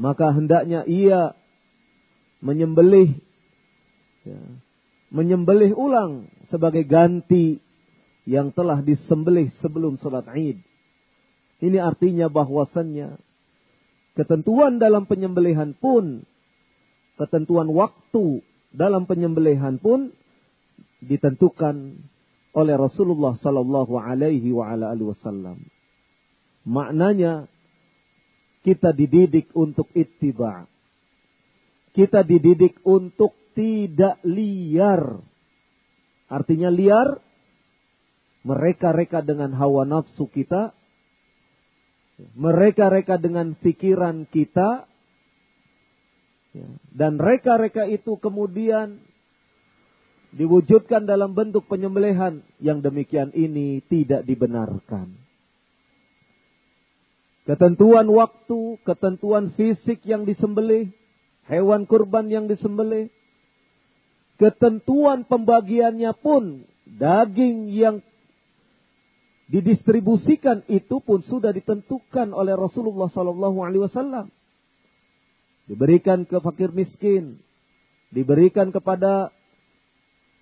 maka 0.00 0.32
hendaknya 0.32 0.88
ia 0.88 1.36
menyembelih, 2.40 3.20
ya, 4.24 4.40
menyembelih 5.12 5.76
ulang 5.76 6.32
sebagai 6.48 6.88
ganti 6.88 7.60
yang 8.24 8.48
telah 8.56 8.80
disembelih 8.80 9.52
sebelum 9.60 10.00
sholat 10.00 10.24
id. 10.32 10.69
Ini 11.60 11.76
artinya 11.76 12.32
bahwasannya 12.32 13.20
ketentuan 14.16 14.80
dalam 14.80 15.04
penyembelihan 15.04 15.76
pun, 15.76 16.24
ketentuan 17.20 17.68
waktu 17.68 18.40
dalam 18.72 19.04
penyembelihan 19.04 19.76
pun 19.76 20.12
ditentukan 21.04 22.00
oleh 22.56 22.74
Rasulullah 22.74 23.36
Sallallahu 23.38 23.94
Alaihi 24.00 24.50
Wasallam. 24.50 25.68
Maknanya 26.64 27.48
kita 28.60 28.92
dididik 28.92 29.52
untuk 29.56 29.88
ittiba. 29.96 30.68
Kita 31.96 32.22
dididik 32.22 32.80
untuk 32.84 33.32
tidak 33.56 34.20
liar. 34.22 35.18
Artinya 36.30 36.70
liar 36.70 37.18
mereka-reka 38.46 39.20
dengan 39.20 39.52
hawa 39.56 39.84
nafsu 39.84 40.30
kita, 40.30 40.72
mereka-reka 42.36 43.16
dengan 43.16 43.56
pikiran 43.56 44.28
kita, 44.28 44.84
ya, 46.54 46.68
dan 46.92 47.16
reka-reka 47.16 47.86
itu 47.88 48.16
kemudian 48.20 49.00
diwujudkan 50.30 51.10
dalam 51.10 51.34
bentuk 51.34 51.66
penyembelihan 51.66 52.42
yang 52.62 52.78
demikian 52.78 53.34
ini 53.34 53.82
tidak 53.90 54.22
dibenarkan. 54.22 55.18
Ketentuan 57.48 58.06
waktu, 58.06 58.78
ketentuan 58.86 59.50
fisik 59.58 60.06
yang 60.06 60.22
disembelih, 60.22 60.94
hewan 61.50 61.82
kurban 61.82 62.30
yang 62.30 62.46
disembelih, 62.46 63.10
ketentuan 64.38 65.26
pembagiannya 65.26 66.14
pun 66.14 66.62
daging 66.86 67.74
yang 67.74 67.98
didistribusikan 69.50 70.62
itu 70.70 71.02
pun 71.02 71.26
sudah 71.26 71.50
ditentukan 71.50 72.30
oleh 72.30 72.54
Rasulullah 72.54 73.10
Sallallahu 73.10 73.58
Alaihi 73.66 73.82
Wasallam. 73.82 74.30
Diberikan 75.66 76.22
ke 76.22 76.38
fakir 76.38 76.70
miskin, 76.70 77.42
diberikan 78.14 78.70
kepada 78.70 79.34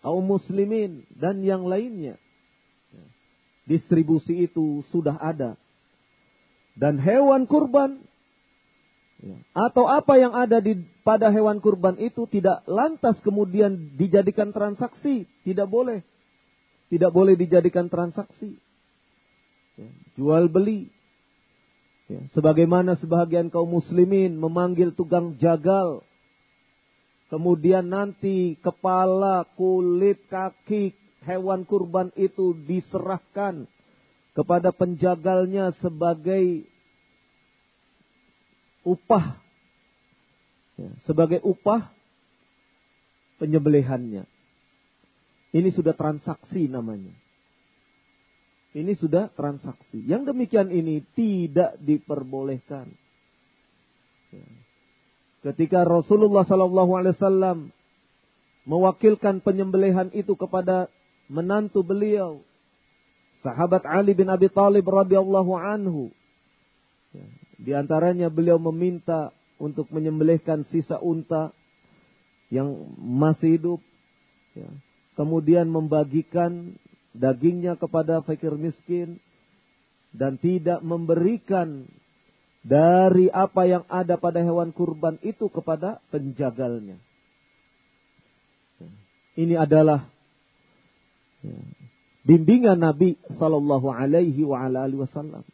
kaum 0.05 0.25
muslimin 0.25 1.09
dan 1.17 1.41
yang 1.41 1.65
lainnya. 1.65 2.21
Distribusi 3.65 4.49
itu 4.49 4.85
sudah 4.93 5.17
ada. 5.21 5.57
Dan 6.77 7.01
hewan 7.01 7.45
kurban 7.45 8.01
atau 9.51 9.91
apa 9.91 10.15
yang 10.15 10.31
ada 10.31 10.63
di 10.63 10.79
pada 11.03 11.29
hewan 11.35 11.59
kurban 11.59 11.99
itu 11.99 12.29
tidak 12.31 12.63
lantas 12.71 13.19
kemudian 13.27 13.99
dijadikan 13.99 14.55
transaksi, 14.55 15.27
tidak 15.43 15.69
boleh. 15.69 16.05
Tidak 16.89 17.13
boleh 17.13 17.37
dijadikan 17.37 17.93
transaksi. 17.93 18.57
Ya, 19.79 19.89
jual 20.19 20.51
beli. 20.51 20.91
Ya, 22.11 22.25
sebagaimana 22.35 22.99
sebagian 22.99 23.53
kaum 23.53 23.79
muslimin 23.79 24.35
memanggil 24.35 24.97
tukang 24.97 25.39
jagal 25.39 26.03
Kemudian 27.29 27.93
nanti 27.93 28.57
kepala, 28.65 29.45
kulit, 29.53 30.25
kaki 30.33 30.97
hewan 31.29 31.69
kurban 31.69 32.09
itu 32.17 32.57
diserahkan 32.65 33.69
kepada 34.33 34.73
penjagalnya 34.73 35.77
sebagai 35.85 36.65
upah. 38.81 39.37
Ya, 40.81 40.91
sebagai 41.05 41.45
upah 41.45 41.93
penyembelihannya. 43.37 44.25
Ini 45.53 45.69
sudah 45.77 45.93
transaksi 45.93 46.65
namanya. 46.65 47.13
Ini 48.79 48.95
sudah 48.95 49.27
transaksi. 49.35 49.99
Yang 50.07 50.31
demikian 50.31 50.71
ini 50.71 51.03
tidak 51.19 51.75
diperbolehkan. 51.83 52.87
Ya. 54.31 54.47
Ketika 55.51 55.83
Rasulullah 55.83 56.47
Wasallam 56.47 57.75
mewakilkan 58.63 59.43
penyembelihan 59.43 60.15
itu 60.15 60.39
kepada 60.39 60.87
menantu 61.27 61.83
beliau, 61.83 62.39
sahabat 63.43 63.83
Ali 63.83 64.15
bin 64.15 64.31
Abi 64.31 64.47
Thalib 64.47 64.87
radhiyallahu 64.87 65.53
anhu. 65.59 66.15
Ya, 67.11 67.27
di 67.59 67.73
antaranya 67.75 68.31
beliau 68.31 68.63
meminta 68.63 69.35
untuk 69.59 69.91
menyembelihkan 69.91 70.63
sisa 70.71 71.03
unta 71.03 71.51
yang 72.47 72.95
masih 72.95 73.59
hidup. 73.59 73.81
Ya. 74.55 74.71
Kemudian 75.19 75.67
membagikan 75.67 76.79
dagingnya 77.19 77.75
kepada 77.75 78.23
fakir 78.23 78.55
miskin 78.55 79.19
dan 80.15 80.39
tidak 80.39 80.81
memberikan 80.81 81.91
dari 82.63 83.29
apa 83.29 83.67
yang 83.67 83.85
ada 83.91 84.17
pada 84.17 84.41
hewan 84.41 84.71
kurban 84.71 85.19
itu 85.27 85.51
kepada 85.51 85.99
penjagalnya. 86.15 86.99
Ini 89.39 89.55
adalah 89.55 90.11
bimbingan 92.27 92.83
Nabi 92.83 93.15
Sallallahu 93.39 93.87
Alaihi 93.91 94.43
Wasallam. 94.43 95.47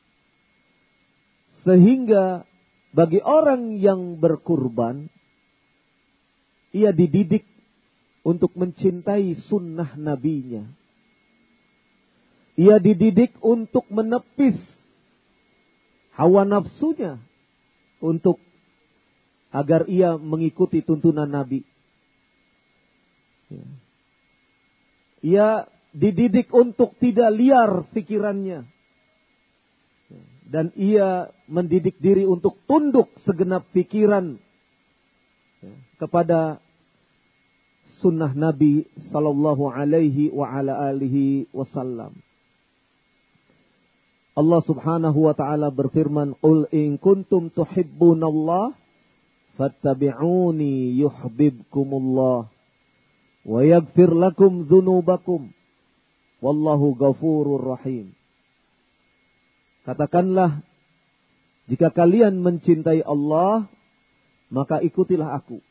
Sehingga 1.65 2.49
bagi 2.97 3.21
orang 3.21 3.77
yang 3.77 4.17
berkurban, 4.21 5.13
ia 6.73 6.91
dididik 6.91 7.45
untuk 8.25 8.57
mencintai 8.57 9.37
sunnah 9.47 9.95
nabinya. 10.01 10.65
Ia 12.55 12.79
dididik 12.79 13.35
untuk 13.43 13.83
menepis 13.91 14.55
hawa 16.15 16.47
nafsunya 16.47 17.19
untuk 17.99 18.39
agar 19.51 19.87
ia 19.91 20.15
mengikuti 20.19 20.83
tuntunan 20.83 21.27
Nabi. 21.27 21.63
Ya. 23.51 23.67
Ia 25.25 25.49
dididik 25.95 26.51
untuk 26.51 26.99
tidak 26.99 27.31
liar 27.35 27.87
pikirannya. 27.91 28.67
Ya. 30.11 30.23
Dan 30.47 30.71
ia 30.75 31.31
mendidik 31.47 31.99
diri 32.03 32.27
untuk 32.27 32.59
tunduk 32.67 33.11
segenap 33.23 33.67
pikiran 33.75 34.39
ya, 35.63 35.75
kepada 36.03 36.59
sunnah 38.03 38.31
Nabi 38.35 38.91
Sallallahu 39.11 39.71
Alaihi 39.71 40.31
Wasallam. 41.55 42.15
Allah 44.35 44.61
Subhanahu 44.67 45.31
wa 45.31 45.35
taala 45.39 45.71
berfirman, 45.71 46.35
"Qul 46.43 46.67
in 46.75 46.99
kuntum 46.99 47.55
tuhibbunallah 47.55 48.75
fattabi'uni 49.55 50.99
yuhibbukumullah 50.99 52.51
wa 53.47 53.61
yaghfir 53.63 54.11
lakum 54.11 54.67
dzunubakum 54.67 55.55
wallahu 56.43 56.99
ghafurur 56.99 57.79
rahim." 57.79 58.11
Katakanlah, 59.87 60.67
jika 61.71 61.95
kalian 61.95 62.43
mencintai 62.43 63.07
Allah, 63.07 63.71
maka 64.51 64.83
ikutilah 64.83 65.31
aku. 65.39 65.63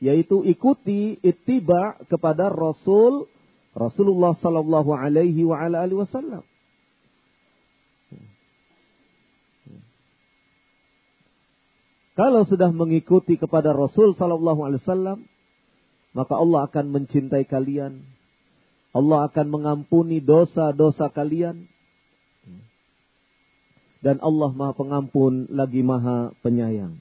Yaitu 0.00 0.40
ikuti 0.48 1.20
ittiba 1.20 2.00
kepada 2.08 2.48
Rasul 2.48 3.28
Rasulullah 3.76 4.32
sallallahu 4.40 4.90
alaihi 4.96 5.44
wa 5.44 5.60
ala 5.60 5.84
alihi 5.84 6.00
wasallam. 6.00 6.42
Kalau 12.20 12.44
sudah 12.44 12.68
mengikuti 12.68 13.40
kepada 13.40 13.72
Rasul 13.72 14.12
Sallallahu 14.12 14.60
Alaihi 14.68 14.84
Wasallam, 14.84 15.24
maka 16.12 16.36
Allah 16.36 16.68
akan 16.68 16.92
mencintai 16.92 17.48
kalian. 17.48 18.04
Allah 18.92 19.24
akan 19.32 19.46
mengampuni 19.48 20.20
dosa-dosa 20.20 21.08
kalian. 21.08 21.64
Dan 24.04 24.20
Allah 24.20 24.52
Maha 24.52 24.76
Pengampun 24.76 25.48
lagi 25.48 25.80
Maha 25.80 26.36
Penyayang. 26.44 27.00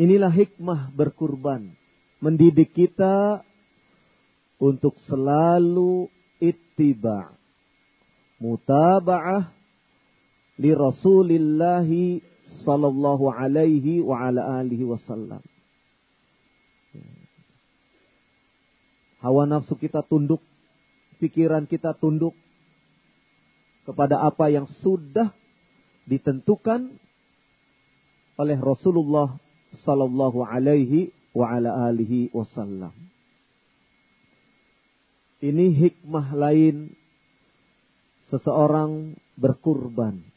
Inilah 0.00 0.32
hikmah 0.32 0.96
berkurban. 0.96 1.68
Mendidik 2.24 2.72
kita 2.72 3.44
untuk 4.56 4.96
selalu 5.04 6.08
ittiba. 6.40 7.28
Mutaba'ah 8.40 9.52
li 10.56 10.72
Rasulillahi 10.72 12.32
sallallahu 12.62 13.26
alaihi 13.34 13.98
wa 13.98 14.30
ala 14.30 14.62
alihi 14.62 14.86
wasallam. 14.86 15.42
Hawa 19.18 19.48
nafsu 19.48 19.74
kita 19.80 20.04
tunduk, 20.04 20.44
pikiran 21.18 21.64
kita 21.64 21.96
tunduk 21.96 22.36
kepada 23.88 24.20
apa 24.20 24.52
yang 24.52 24.68
sudah 24.84 25.32
ditentukan 26.04 27.00
oleh 28.36 28.58
Rasulullah 28.60 29.40
sallallahu 29.82 30.44
alaihi 30.44 31.10
wa 31.32 31.48
ala 31.50 31.88
alihi 31.88 32.30
wasallam. 32.36 32.92
Ini 35.40 35.66
hikmah 35.76 36.32
lain 36.36 36.96
seseorang 38.32 39.16
berkurban 39.36 40.33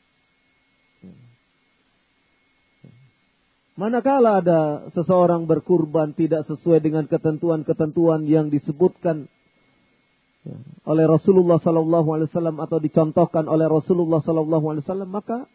Manakala 3.78 4.42
ada 4.42 4.90
seseorang 4.98 5.46
berkurban 5.46 6.18
tidak 6.18 6.50
sesuai 6.50 6.82
dengan 6.82 7.06
ketentuan-ketentuan 7.06 8.26
yang 8.26 8.50
disebutkan 8.50 9.30
ya, 10.42 10.58
oleh 10.90 11.06
Rasulullah 11.06 11.62
Wasallam 11.62 12.58
atau 12.58 12.82
dicontohkan 12.82 13.46
oleh 13.46 13.70
Rasulullah 13.70 14.18
Wasallam, 14.26 15.14
maka 15.14 15.46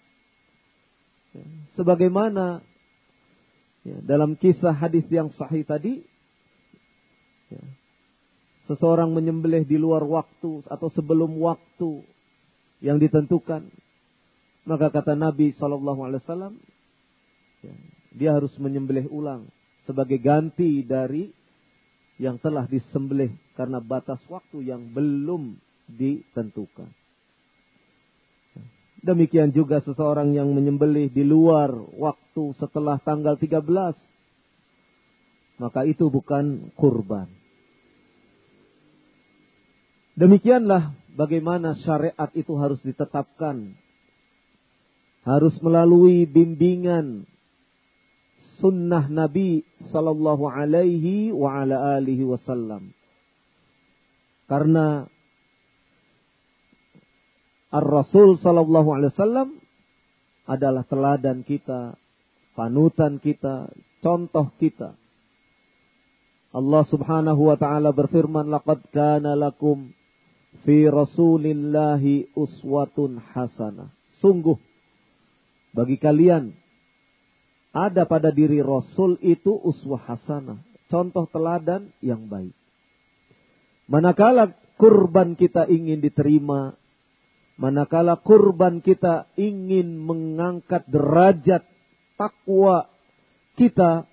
ya, 1.34 1.42
sebagaimana 1.74 2.62
ya, 3.82 3.98
dalam 4.06 4.38
kisah 4.38 4.70
hadis 4.70 5.02
yang 5.10 5.34
sahih 5.34 5.66
tadi, 5.66 6.06
seseorang 8.70 9.10
menyembelih 9.10 9.66
di 9.66 9.82
luar 9.82 10.06
waktu 10.06 10.62
atau 10.70 10.88
sebelum 10.94 11.42
waktu 11.42 12.06
yang 12.78 13.02
ditentukan, 13.02 13.66
maka 14.62 14.94
kata 14.94 15.18
Nabi 15.18 15.50
ya, 17.66 17.74
dia 18.12 18.36
harus 18.36 18.52
menyembelih 18.60 19.08
ulang 19.08 19.48
sebagai 19.88 20.20
ganti 20.20 20.84
dari 20.84 21.32
yang 22.20 22.38
telah 22.38 22.68
disembelih 22.68 23.34
karena 23.58 23.82
batas 23.82 24.20
waktu 24.30 24.62
yang 24.62 24.94
belum 24.94 25.58
ditentukan. 25.90 26.92
Demikian 29.02 29.50
juga 29.50 29.82
seseorang 29.82 30.30
yang 30.30 30.54
menyembelih 30.54 31.10
di 31.10 31.26
luar 31.26 31.74
waktu 31.98 32.54
setelah 32.62 33.02
tanggal 33.02 33.34
13. 33.34 33.98
Maka 35.58 35.82
itu 35.90 36.06
bukan 36.06 36.70
kurban. 36.78 37.26
Demikianlah 40.14 40.94
bagaimana 41.18 41.74
syariat 41.82 42.30
itu 42.38 42.54
harus 42.54 42.78
ditetapkan. 42.86 43.74
Harus 45.26 45.58
melalui 45.58 46.22
bimbingan 46.30 47.26
sunnah 48.62 49.10
Nabi 49.10 49.66
sallallahu 49.90 50.46
alaihi 50.46 51.34
wa 51.34 51.66
ala 51.66 51.98
alihi 51.98 52.22
wasallam. 52.22 52.94
Karena 54.46 55.10
Ar-Rasul 57.74 58.38
sallallahu 58.38 58.88
alaihi 58.94 59.10
wasallam 59.16 59.48
adalah 60.46 60.86
teladan 60.86 61.42
kita, 61.42 61.98
panutan 62.54 63.18
kita, 63.18 63.66
contoh 64.04 64.54
kita. 64.62 64.94
Allah 66.52 66.84
Subhanahu 66.84 67.48
wa 67.48 67.56
taala 67.56 67.96
berfirman, 67.96 68.52
"Laqad 68.52 68.84
kana 68.92 69.32
lakum 69.32 69.90
fi 70.68 70.84
Rasulillahi 70.84 72.36
uswatun 72.36 73.18
hasanah." 73.32 73.88
Sungguh 74.20 74.60
bagi 75.72 75.96
kalian 75.96 76.61
ada 77.72 78.04
pada 78.04 78.28
diri 78.28 78.60
Rasul 78.60 79.16
itu 79.24 79.56
uswah 79.56 80.00
hasanah, 80.04 80.60
contoh 80.92 81.24
teladan 81.32 81.88
yang 82.04 82.28
baik. 82.28 82.52
Manakala 83.88 84.52
kurban 84.76 85.34
kita 85.34 85.64
ingin 85.68 86.04
diterima, 86.04 86.76
manakala 87.56 88.20
kurban 88.20 88.84
kita 88.84 89.28
ingin 89.40 89.96
mengangkat 90.00 90.84
derajat 90.88 91.64
takwa 92.20 92.92
kita, 93.56 94.04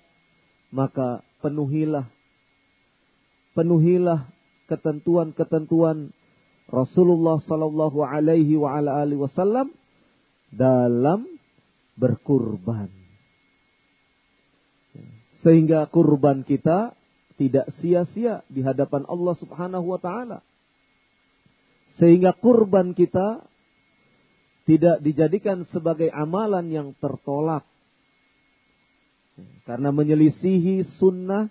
maka 0.72 1.20
penuhilah 1.44 2.08
penuhilah 3.52 4.30
ketentuan-ketentuan 4.70 6.14
Rasulullah 6.70 7.42
sallallahu 7.42 7.98
alaihi 8.06 8.54
wasallam 8.56 9.74
dalam 10.54 11.26
berkurban. 11.98 12.99
Sehingga 15.40 15.88
kurban 15.88 16.44
kita 16.44 16.92
tidak 17.40 17.72
sia-sia 17.80 18.44
di 18.52 18.60
hadapan 18.60 19.08
Allah 19.08 19.34
Subhanahu 19.40 19.96
wa 19.96 20.00
taala. 20.00 20.44
Sehingga 21.96 22.36
kurban 22.36 22.92
kita 22.92 23.44
tidak 24.68 25.00
dijadikan 25.00 25.64
sebagai 25.72 26.12
amalan 26.12 26.68
yang 26.68 26.88
tertolak. 27.00 27.64
Karena 29.64 29.88
menyelisihi 29.88 31.00
sunnah 31.00 31.48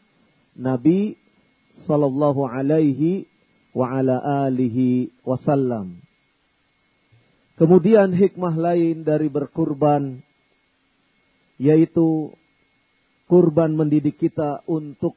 Nabi 0.54 1.18
Sallallahu 1.90 2.46
alaihi 2.46 3.26
wa 3.74 3.98
ala 3.98 4.46
alihi 4.46 5.10
wasallam. 5.26 6.04
Kemudian 7.58 8.16
hikmah 8.16 8.56
lain 8.56 9.04
dari 9.04 9.28
berkurban 9.28 10.24
yaitu 11.60 12.32
kurban 13.30 13.78
mendidik 13.78 14.18
kita 14.18 14.66
untuk 14.66 15.14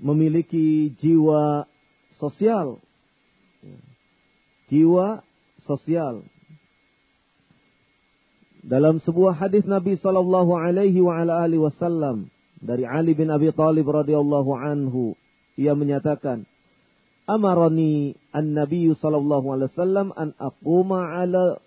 memiliki 0.00 0.96
jiwa 0.96 1.68
sosial. 2.16 2.80
Jiwa 4.72 5.20
sosial. 5.68 6.24
Dalam 8.64 8.96
sebuah 9.04 9.36
hadis 9.36 9.68
Nabi 9.68 10.00
sallallahu 10.00 10.56
alaihi 10.56 11.04
wa 11.04 11.20
ala 11.20 11.44
alihi 11.44 11.60
wasallam 11.60 12.32
dari 12.64 12.88
Ali 12.88 13.12
bin 13.12 13.28
Abi 13.28 13.52
Thalib 13.52 13.84
radhiyallahu 13.84 14.56
anhu 14.56 15.12
ia 15.60 15.76
menyatakan 15.76 16.48
Amarani 17.28 18.16
an-nabiy 18.32 18.96
sallallahu 18.96 19.52
alaihi 19.52 19.68
wasallam 19.68 20.08
an 20.16 20.32
aquma 20.40 21.12
ala 21.12 21.60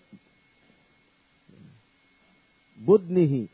budnihi 2.81 3.49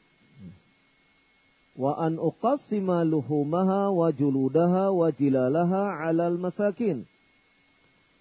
wa 1.74 1.97
an 1.97 2.21
uqassima 2.21 3.01
luhumaha 3.01 3.89
wa 3.89 4.13
juludaha 4.13 4.93
wa 4.93 5.09
jilalaha 5.09 6.05
'ala 6.05 6.30
al-masakin 6.30 7.09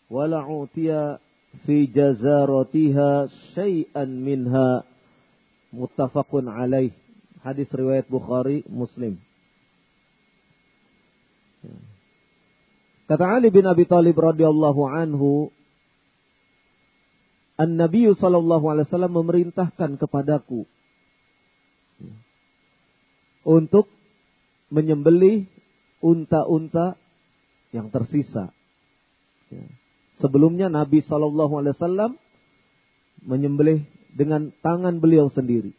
wa 0.09 0.25
la'utiya 0.25 1.21
fi 1.65 1.89
jazaratiha 1.89 3.29
syai'an 3.53 4.09
minha. 4.09 4.85
Muttafaqun 5.73 6.53
alaih. 6.53 6.93
Hadis 7.41 7.69
riwayat 7.73 8.09
Bukhari 8.13 8.61
Muslim. 8.69 9.17
Kata 13.09 13.25
Ali 13.29 13.53
bin 13.53 13.65
Abi 13.69 13.85
Thalib 13.85 14.17
radhiyallahu 14.17 14.83
anhu 14.89 15.53
An-Nabi 17.61 18.09
sallallahu 18.17 18.65
alaihi 18.73 18.89
wasallam 18.89 19.15
memerintahkan 19.23 20.01
kepadaku 20.01 20.65
untuk 23.43 23.91
menyembelih 24.73 25.47
unta-unta 26.03 26.97
yang 27.71 27.89
tersisa. 27.93 28.51
Ya. 29.53 29.65
Sebelumnya 30.21 30.71
Nabi 30.71 31.03
Shallallahu 31.03 31.63
Alaihi 31.63 32.15
menyembelih 33.23 33.87
dengan 34.13 34.51
tangan 34.63 35.03
beliau 35.03 35.31
sendiri. 35.33 35.75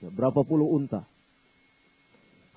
Ya, 0.00 0.08
berapa 0.12 0.44
puluh 0.46 0.70
unta. 0.70 1.06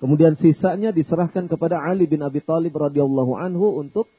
Kemudian 0.02 0.36
sisanya 0.36 0.92
diserahkan 0.92 1.48
kepada 1.48 1.80
Ali 1.80 2.04
bin 2.04 2.20
Abi 2.20 2.44
Thalib 2.44 2.74
radhiyallahu 2.76 3.32
anhu 3.38 3.80
untuk 3.80 4.10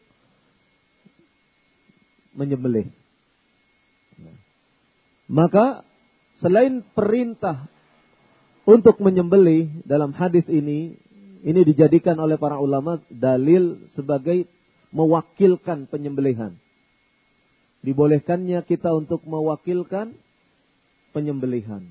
menyembelih. 2.34 2.90
Ya. 4.18 4.34
Maka 5.30 5.86
selain 6.42 6.82
perintah 6.96 7.70
untuk 8.66 8.98
menyembelih 8.98 9.86
dalam 9.86 10.12
hadis 10.12 10.46
ini 10.50 10.98
ini 11.46 11.62
dijadikan 11.62 12.18
oleh 12.18 12.42
para 12.42 12.58
ulama 12.58 12.98
dalil 13.14 13.86
sebagai 13.94 14.50
mewakilkan 14.90 15.86
penyembelihan. 15.86 16.58
Dibolehkannya 17.86 18.66
kita 18.66 18.90
untuk 18.98 19.22
mewakilkan 19.30 20.18
penyembelihan. 21.14 21.86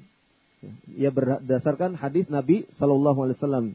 Ya 0.90 1.14
berdasarkan 1.14 1.94
hadis 1.94 2.26
Nabi 2.26 2.66
Shallallahu 2.80 3.18
Alaihi 3.22 3.38
Wasallam, 3.38 3.66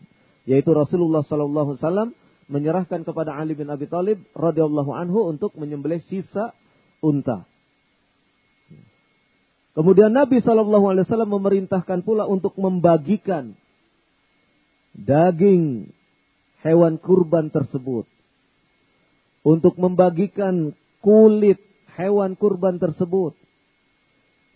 yaitu 0.43 0.75
Rasulullah 0.75 1.23
Shallallahu 1.23 1.79
Alaihi 1.79 1.81
Wasallam 1.85 2.09
menyerahkan 2.51 3.07
kepada 3.07 3.37
Ali 3.37 3.55
bin 3.55 3.71
Abi 3.71 3.87
Thalib 3.87 4.19
radhiyallahu 4.35 4.91
anhu 4.91 5.31
untuk 5.31 5.55
menyembelih 5.55 6.03
sisa 6.11 6.51
unta. 6.99 7.47
Kemudian 9.79 10.11
Nabi 10.11 10.43
Shallallahu 10.43 10.91
Alaihi 10.91 11.07
Wasallam 11.07 11.39
memerintahkan 11.39 12.03
pula 12.03 12.27
untuk 12.27 12.51
membagikan 12.59 13.55
daging 14.91 15.95
hewan 16.59 16.99
kurban 16.99 17.47
tersebut, 17.47 18.03
untuk 19.39 19.79
membagikan 19.79 20.75
kulit 20.99 21.63
hewan 21.95 22.35
kurban 22.35 22.75
tersebut. 22.75 23.39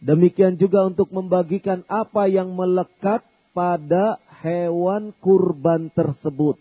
Demikian 0.03 0.59
juga 0.59 0.83
untuk 0.91 1.07
membagikan 1.15 1.87
apa 1.87 2.27
yang 2.27 2.51
melekat 2.51 3.23
pada 3.55 4.19
hewan 4.43 5.15
kurban 5.23 5.87
tersebut. 5.95 6.59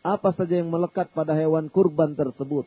Apa 0.00 0.32
saja 0.32 0.64
yang 0.64 0.72
melekat 0.72 1.12
pada 1.12 1.36
hewan 1.36 1.68
kurban 1.68 2.16
tersebut. 2.16 2.64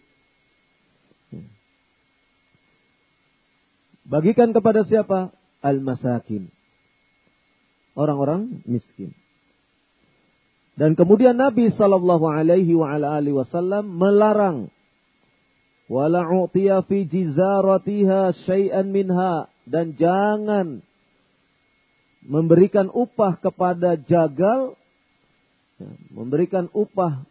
Bagikan 4.04 4.52
kepada 4.52 4.84
siapa? 4.84 5.32
Al-masakin. 5.64 6.52
Orang-orang 7.96 8.66
miskin. 8.68 9.16
Dan 10.74 10.98
kemudian 10.98 11.38
Nabi 11.38 11.70
sallallahu 11.70 12.26
alaihi 12.26 12.74
wasallam 12.74 13.94
melarang 13.94 14.74
wala 15.86 16.26
u'tiya 16.26 16.82
fi 16.90 17.06
jizaratiha 17.06 18.34
syai'an 18.50 18.90
minha 18.90 19.46
dan 19.70 19.94
jangan 19.94 20.82
memberikan 22.26 22.90
upah 22.90 23.38
kepada 23.38 24.02
jagal 24.02 24.74
memberikan 26.10 26.72
upah 26.74 27.22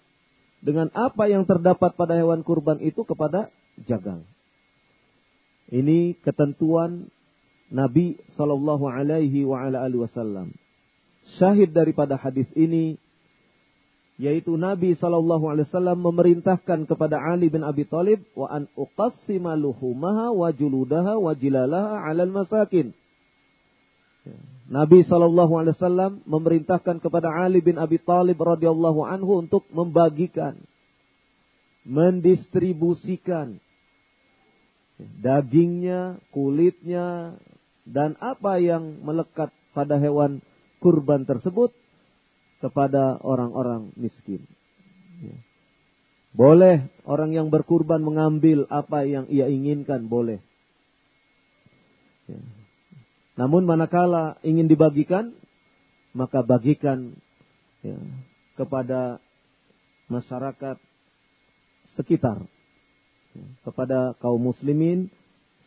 dengan 0.63 0.93
apa 0.95 1.27
yang 1.27 1.43
terdapat 1.43 1.99
pada 1.99 2.15
hewan 2.15 2.47
kurban 2.47 2.79
itu 2.79 3.03
kepada 3.03 3.51
jagal. 3.89 4.23
Ini 5.71 6.19
ketentuan 6.25 7.13
Nabi 7.73 8.21
Shallallahu 8.37 8.85
Alaihi 8.91 9.47
Wasallam. 9.47 10.53
Syahid 11.39 11.71
daripada 11.71 12.19
hadis 12.19 12.51
ini 12.59 12.99
yaitu 14.21 14.55
Nabi 14.61 14.95
Shallallahu 14.99 15.49
Alaihi 15.49 15.67
Wasallam 15.73 15.99
memerintahkan 16.05 16.85
kepada 16.87 17.17
Ali 17.19 17.49
bin 17.49 17.65
Abi 17.65 17.89
Thalib 17.89 18.23
wa 18.37 18.47
an 18.53 18.69
uqassima 18.77 19.57
luhumaha 19.57 20.31
wa 20.31 20.53
juludaha 20.53 21.17
wa 21.17 21.33
jilalaha 21.33 22.07
alal 22.07 22.31
masakin. 22.31 22.93
Nabi 24.69 25.03
Shallallahu 25.09 25.53
Alaihi 25.59 25.75
Wasallam 25.75 26.13
memerintahkan 26.29 27.03
kepada 27.03 27.33
Ali 27.33 27.65
bin 27.65 27.81
Abi 27.81 27.99
Thalib 27.99 28.39
radhiyallahu 28.39 29.03
anhu 29.03 29.43
untuk 29.43 29.67
membagikan, 29.73 30.61
mendistribusikan 31.83 33.59
dagingnya, 35.21 36.23
kulitnya, 36.31 37.39
dan 37.89 38.15
apa 38.23 38.63
yang 38.63 39.03
melekat 39.03 39.51
pada 39.75 39.99
hewan 39.99 40.45
kurban 40.79 41.27
tersebut 41.27 41.75
kepada 42.63 43.19
orang-orang 43.23 43.91
miskin. 43.99 44.47
Ya. 45.23 45.37
Boleh 46.33 46.89
orang 47.05 47.35
yang 47.37 47.53
berkurban 47.53 48.01
mengambil 48.01 48.65
apa 48.73 49.05
yang 49.05 49.29
ia 49.29 49.51
inginkan, 49.51 50.09
boleh. 50.09 50.41
Ya. 52.31 52.41
Namun 53.37 53.67
manakala 53.67 54.39
ingin 54.45 54.69
dibagikan, 54.69 55.35
maka 56.13 56.45
bagikan 56.45 57.17
ya, 57.81 57.97
kepada 58.55 59.19
masyarakat 60.07 60.77
sekitar 61.97 62.45
kepada 63.65 64.15
kaum 64.21 64.41
muslimin 64.41 65.09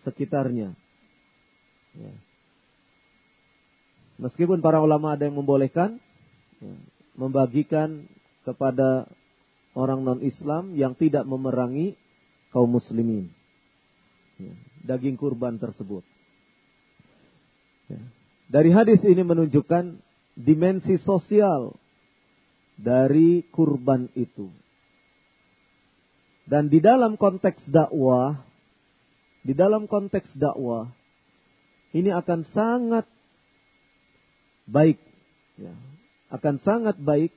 sekitarnya. 0.06 0.78
Ya. 1.98 2.14
Meskipun 4.22 4.64
para 4.64 4.80
ulama 4.80 5.18
ada 5.18 5.28
yang 5.28 5.36
membolehkan 5.36 6.00
ya, 6.62 6.76
membagikan 7.20 8.08
kepada 8.48 9.10
orang 9.76 10.08
non-Islam 10.08 10.78
yang 10.78 10.96
tidak 10.96 11.28
memerangi 11.28 12.00
kaum 12.54 12.72
muslimin. 12.72 13.34
Ya, 14.40 14.54
daging 14.96 15.20
kurban 15.20 15.60
tersebut. 15.60 16.04
Ya. 17.92 18.00
Dari 18.46 18.70
hadis 18.72 19.02
ini 19.02 19.26
menunjukkan 19.26 20.00
dimensi 20.38 21.02
sosial 21.02 21.74
dari 22.78 23.48
kurban 23.50 24.12
itu. 24.14 24.52
Dan 26.46 26.70
di 26.70 26.78
dalam 26.78 27.18
konteks 27.18 27.66
dakwah, 27.74 28.38
di 29.42 29.58
dalam 29.58 29.90
konteks 29.90 30.30
dakwah, 30.38 30.94
ini 31.90 32.14
akan 32.14 32.46
sangat 32.54 33.06
baik, 34.70 35.02
ya, 35.58 35.74
akan 36.30 36.56
sangat 36.62 36.98
baik 37.02 37.34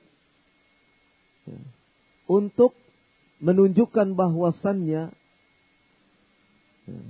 ya, 1.49 1.57
untuk 2.29 2.77
menunjukkan 3.41 4.13
bahwasannya 4.13 5.09
ya, 6.85 7.01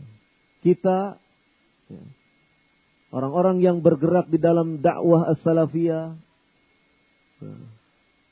kita 0.64 1.20
ya, 1.91 2.04
orang-orang 3.12 3.60
yang 3.60 3.84
bergerak 3.84 4.32
di 4.32 4.39
dalam 4.39 4.80
dakwah 4.80 5.36
as-salafiyah 5.36 6.16
ya, 7.43 7.56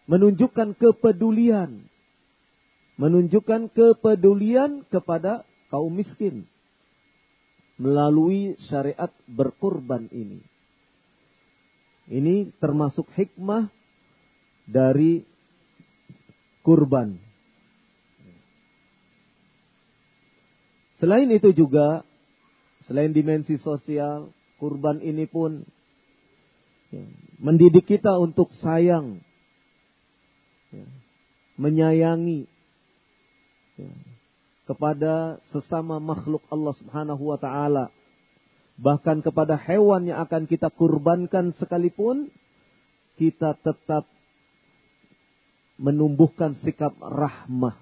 menunjukkan 0.08 0.80
kepedulian 0.80 1.84
menunjukkan 2.98 3.70
kepedulian 3.72 4.84
kepada 4.90 5.46
kaum 5.70 5.94
miskin 5.94 6.50
melalui 7.78 8.58
syariat 8.68 9.14
berkurban 9.30 10.10
ini. 10.10 10.42
Ini 12.10 12.58
termasuk 12.58 13.06
hikmah 13.14 13.70
dari 14.66 15.22
kurban. 16.66 17.22
Selain 20.98 21.30
itu 21.30 21.54
juga, 21.54 22.02
selain 22.90 23.14
dimensi 23.14 23.62
sosial, 23.62 24.34
kurban 24.58 24.98
ini 24.98 25.30
pun 25.30 25.62
ya, 26.90 27.06
mendidik 27.38 27.86
kita 27.86 28.18
untuk 28.18 28.50
sayang, 28.66 29.22
ya, 30.74 30.88
menyayangi 31.62 32.50
kepada 34.68 35.40
sesama 35.56 35.98
makhluk 36.04 36.44
Allah 36.52 36.76
Subhanahu 36.76 37.24
wa 37.32 37.40
taala. 37.40 37.90
Bahkan 38.78 39.26
kepada 39.26 39.58
hewan 39.58 40.06
yang 40.06 40.22
akan 40.22 40.46
kita 40.46 40.70
kurbankan 40.70 41.56
sekalipun 41.58 42.30
kita 43.18 43.58
tetap 43.66 44.06
menumbuhkan 45.82 46.58
sikap 46.62 46.94
rahmah. 47.02 47.78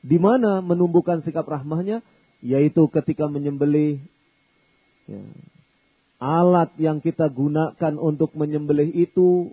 Di 0.00 0.16
mana 0.16 0.64
menumbuhkan 0.64 1.20
sikap 1.20 1.44
rahmahnya? 1.44 2.00
Yaitu 2.40 2.88
ketika 2.92 3.28
menyembelih 3.28 4.00
ya, 5.08 5.20
alat 6.20 6.72
yang 6.80 7.04
kita 7.04 7.28
gunakan 7.28 7.94
untuk 8.00 8.32
menyembelih 8.36 8.92
itu 8.92 9.52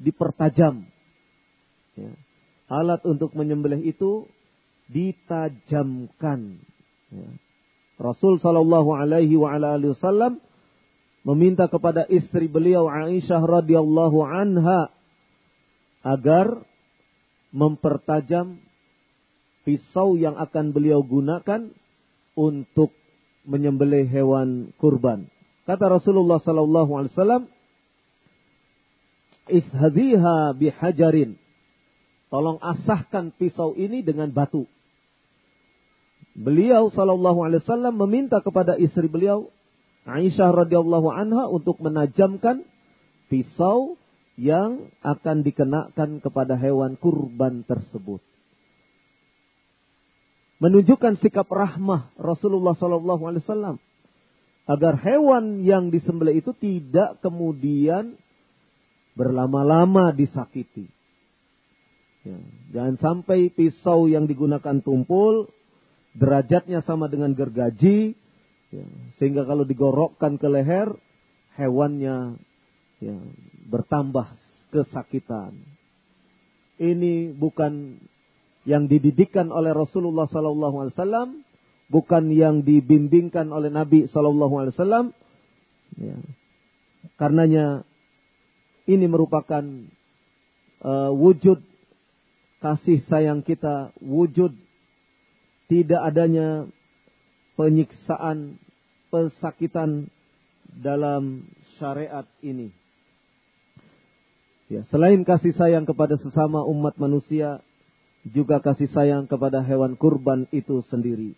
dipertajam. 0.00 0.88
Ya. 1.96 2.12
Alat 2.72 3.04
untuk 3.04 3.36
menyembelih 3.36 3.84
itu 3.84 4.24
ditajamkan. 4.92 6.60
Ya. 7.08 7.28
Rasul 7.96 8.38
Shallallahu 8.38 8.92
Alaihi 8.92 9.36
Wasallam 9.36 10.42
meminta 11.22 11.70
kepada 11.70 12.04
istri 12.10 12.50
beliau 12.50 12.90
Aisyah 12.90 13.40
radhiyallahu 13.40 14.18
anha 14.26 14.90
agar 16.02 16.66
mempertajam 17.54 18.58
pisau 19.62 20.18
yang 20.18 20.34
akan 20.34 20.74
beliau 20.74 21.06
gunakan 21.06 21.70
untuk 22.34 22.90
menyembelih 23.46 24.06
hewan 24.10 24.74
kurban. 24.78 25.30
Kata 25.62 26.00
Rasulullah 26.00 26.42
sallallahu 26.42 26.90
alaihi 26.98 27.12
wasallam, 27.14 27.42
"Ishadiha 29.46 30.58
bihajarin." 30.58 31.38
Tolong 32.32 32.58
asahkan 32.58 33.30
pisau 33.36 33.76
ini 33.76 34.00
dengan 34.02 34.32
batu. 34.32 34.64
Beliau 36.32 36.88
sallallahu 36.88 37.44
alaihi 37.44 37.60
wasallam 37.64 38.00
meminta 38.00 38.40
kepada 38.40 38.80
istri 38.80 39.04
beliau 39.04 39.52
Aisyah 40.08 40.50
radhiyallahu 40.66 41.12
anha 41.12 41.46
untuk 41.46 41.78
menajamkan 41.78 42.66
pisau 43.30 44.00
yang 44.34 44.90
akan 45.04 45.46
dikenakan 45.46 46.18
kepada 46.24 46.58
hewan 46.58 46.98
kurban 46.98 47.62
tersebut. 47.68 48.18
Menunjukkan 50.58 51.20
sikap 51.22 51.46
rahmah 51.46 52.14
Rasulullah 52.18 52.74
sallallahu 52.74 53.22
alaihi 53.28 53.44
wasallam 53.46 53.76
agar 54.66 54.94
hewan 54.98 55.66
yang 55.66 55.90
disembelih 55.90 56.38
itu 56.38 56.54
tidak 56.56 57.18
kemudian 57.20 58.16
berlama-lama 59.18 60.14
disakiti. 60.14 60.88
Ya, 62.22 62.38
jangan 62.70 62.96
sampai 63.02 63.50
pisau 63.50 64.06
yang 64.06 64.30
digunakan 64.30 64.78
tumpul 64.80 65.50
derajatnya 66.12 66.84
sama 66.84 67.08
dengan 67.08 67.32
gergaji, 67.32 68.12
ya, 68.72 68.86
sehingga 69.16 69.48
kalau 69.48 69.64
digorokkan 69.64 70.36
ke 70.36 70.48
leher, 70.48 70.92
hewannya 71.56 72.36
ya, 73.00 73.16
bertambah 73.68 74.32
kesakitan. 74.72 75.56
Ini 76.80 77.36
bukan 77.36 78.00
yang 78.64 78.86
dididikkan 78.86 79.50
oleh 79.50 79.74
Rasulullah 79.74 80.26
Wasallam, 80.30 81.44
bukan 81.92 82.32
yang 82.32 82.64
dibimbingkan 82.64 83.52
oleh 83.52 83.68
Nabi 83.68 84.08
Wasallam. 84.08 85.12
Ya. 85.98 86.16
Karenanya 87.20 87.84
ini 88.88 89.06
merupakan 89.06 89.62
uh, 90.82 91.10
wujud 91.12 91.60
kasih 92.62 93.02
sayang 93.10 93.42
kita, 93.42 93.90
wujud 94.00 94.54
tidak 95.72 96.04
adanya 96.04 96.68
penyiksaan, 97.56 98.60
pesakitan 99.08 100.12
dalam 100.68 101.48
syariat 101.80 102.28
ini. 102.44 102.68
Ya, 104.68 104.84
selain 104.92 105.24
kasih 105.24 105.56
sayang 105.56 105.88
kepada 105.88 106.20
sesama 106.20 106.60
umat 106.68 107.00
manusia, 107.00 107.64
juga 108.28 108.60
kasih 108.60 108.92
sayang 108.92 109.24
kepada 109.24 109.64
hewan 109.64 109.96
kurban 109.96 110.44
itu 110.52 110.84
sendiri. 110.92 111.32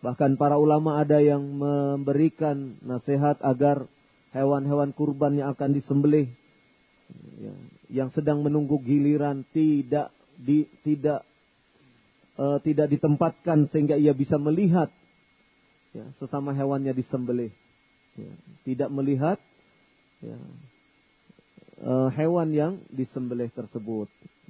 Bahkan 0.00 0.40
para 0.40 0.56
ulama 0.56 0.96
ada 0.96 1.20
yang 1.20 1.44
memberikan 1.44 2.80
nasihat 2.80 3.36
agar 3.44 3.84
hewan-hewan 4.32 4.96
kurban 4.96 5.36
yang 5.36 5.52
akan 5.52 5.76
disembelih, 5.76 6.32
ya, 7.36 7.52
yang 7.92 8.08
sedang 8.16 8.40
menunggu 8.40 8.80
giliran 8.80 9.44
tidak 9.52 10.16
di, 10.40 10.64
tidak 10.80 11.27
uh, 12.38 12.58
tidak 12.62 12.88
ditempatkan 12.94 13.68
sehingga 13.74 13.98
ia 13.98 14.14
bisa 14.14 14.38
melihat 14.38 14.88
ya, 15.92 16.06
sesama 16.22 16.54
hewannya 16.54 16.94
disembelih. 16.94 17.50
Ya, 18.14 18.32
tidak 18.66 18.90
melihat 18.94 19.38
ya, 20.22 20.38
uh, 21.82 22.08
hewan 22.14 22.54
yang 22.54 22.72
disembelih 22.94 23.50
tersebut. 23.52 24.08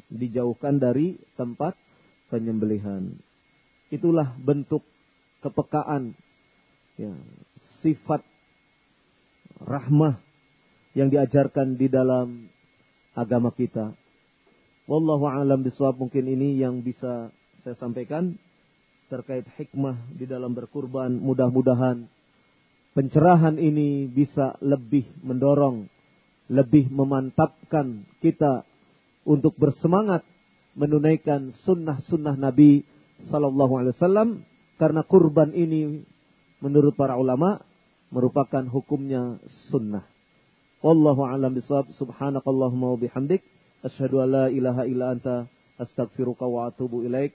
Dijauhkan 0.08 0.78
dari 0.78 1.18
tempat 1.34 1.74
penyembelihan. 2.28 3.18
Itulah 3.88 4.36
bentuk 4.36 4.84
kepekaan, 5.40 6.12
ya, 7.00 7.12
sifat 7.80 8.20
rahmah 9.58 10.20
yang 10.92 11.08
diajarkan 11.08 11.76
di 11.76 11.88
dalam 11.88 12.52
agama 13.16 13.52
kita. 13.52 13.92
Wallahu 14.88 15.28
alam 15.28 15.60
bisawab 15.60 16.00
mungkin 16.00 16.24
ini 16.24 16.56
yang 16.56 16.80
bisa 16.80 17.28
saya 17.68 17.84
sampaikan 17.84 18.32
terkait 19.12 19.44
hikmah 19.60 20.16
di 20.16 20.24
dalam 20.24 20.56
berkurban. 20.56 21.12
Mudah-mudahan 21.20 22.08
pencerahan 22.96 23.60
ini 23.60 24.08
bisa 24.08 24.56
lebih 24.64 25.04
mendorong, 25.20 25.84
lebih 26.48 26.88
memantapkan 26.88 28.08
kita 28.24 28.64
untuk 29.28 29.52
bersemangat 29.60 30.24
menunaikan 30.80 31.52
sunnah-sunnah 31.68 32.40
Nabi 32.40 32.88
Sallallahu 33.28 33.84
Alaihi 33.84 33.94
Wasallam 34.00 34.28
karena 34.80 35.04
kurban 35.04 35.52
ini 35.52 36.08
menurut 36.64 36.96
para 36.96 37.20
ulama 37.20 37.60
merupakan 38.08 38.64
hukumnya 38.64 39.36
sunnah. 39.68 40.08
Wallahu 40.80 41.20
a'lam 41.20 41.52
bishawab. 41.52 41.92
Subhanakallahumma 42.00 42.96
wa 42.96 42.98
bihamdik 42.98 43.44
asyhadu 43.84 44.24
an 44.24 44.28
la 44.32 44.44
ilaha 44.48 44.88
illa 44.88 45.12
anta 45.12 45.57
astaghfiruka 45.78 46.46
wa 46.46 46.66
atubu 46.68 47.02
ilaik. 47.02 47.34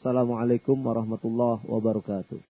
Assalamualaikum 0.00 0.76
warahmatullahi 0.86 1.60
wabarakatuh. 1.68 2.38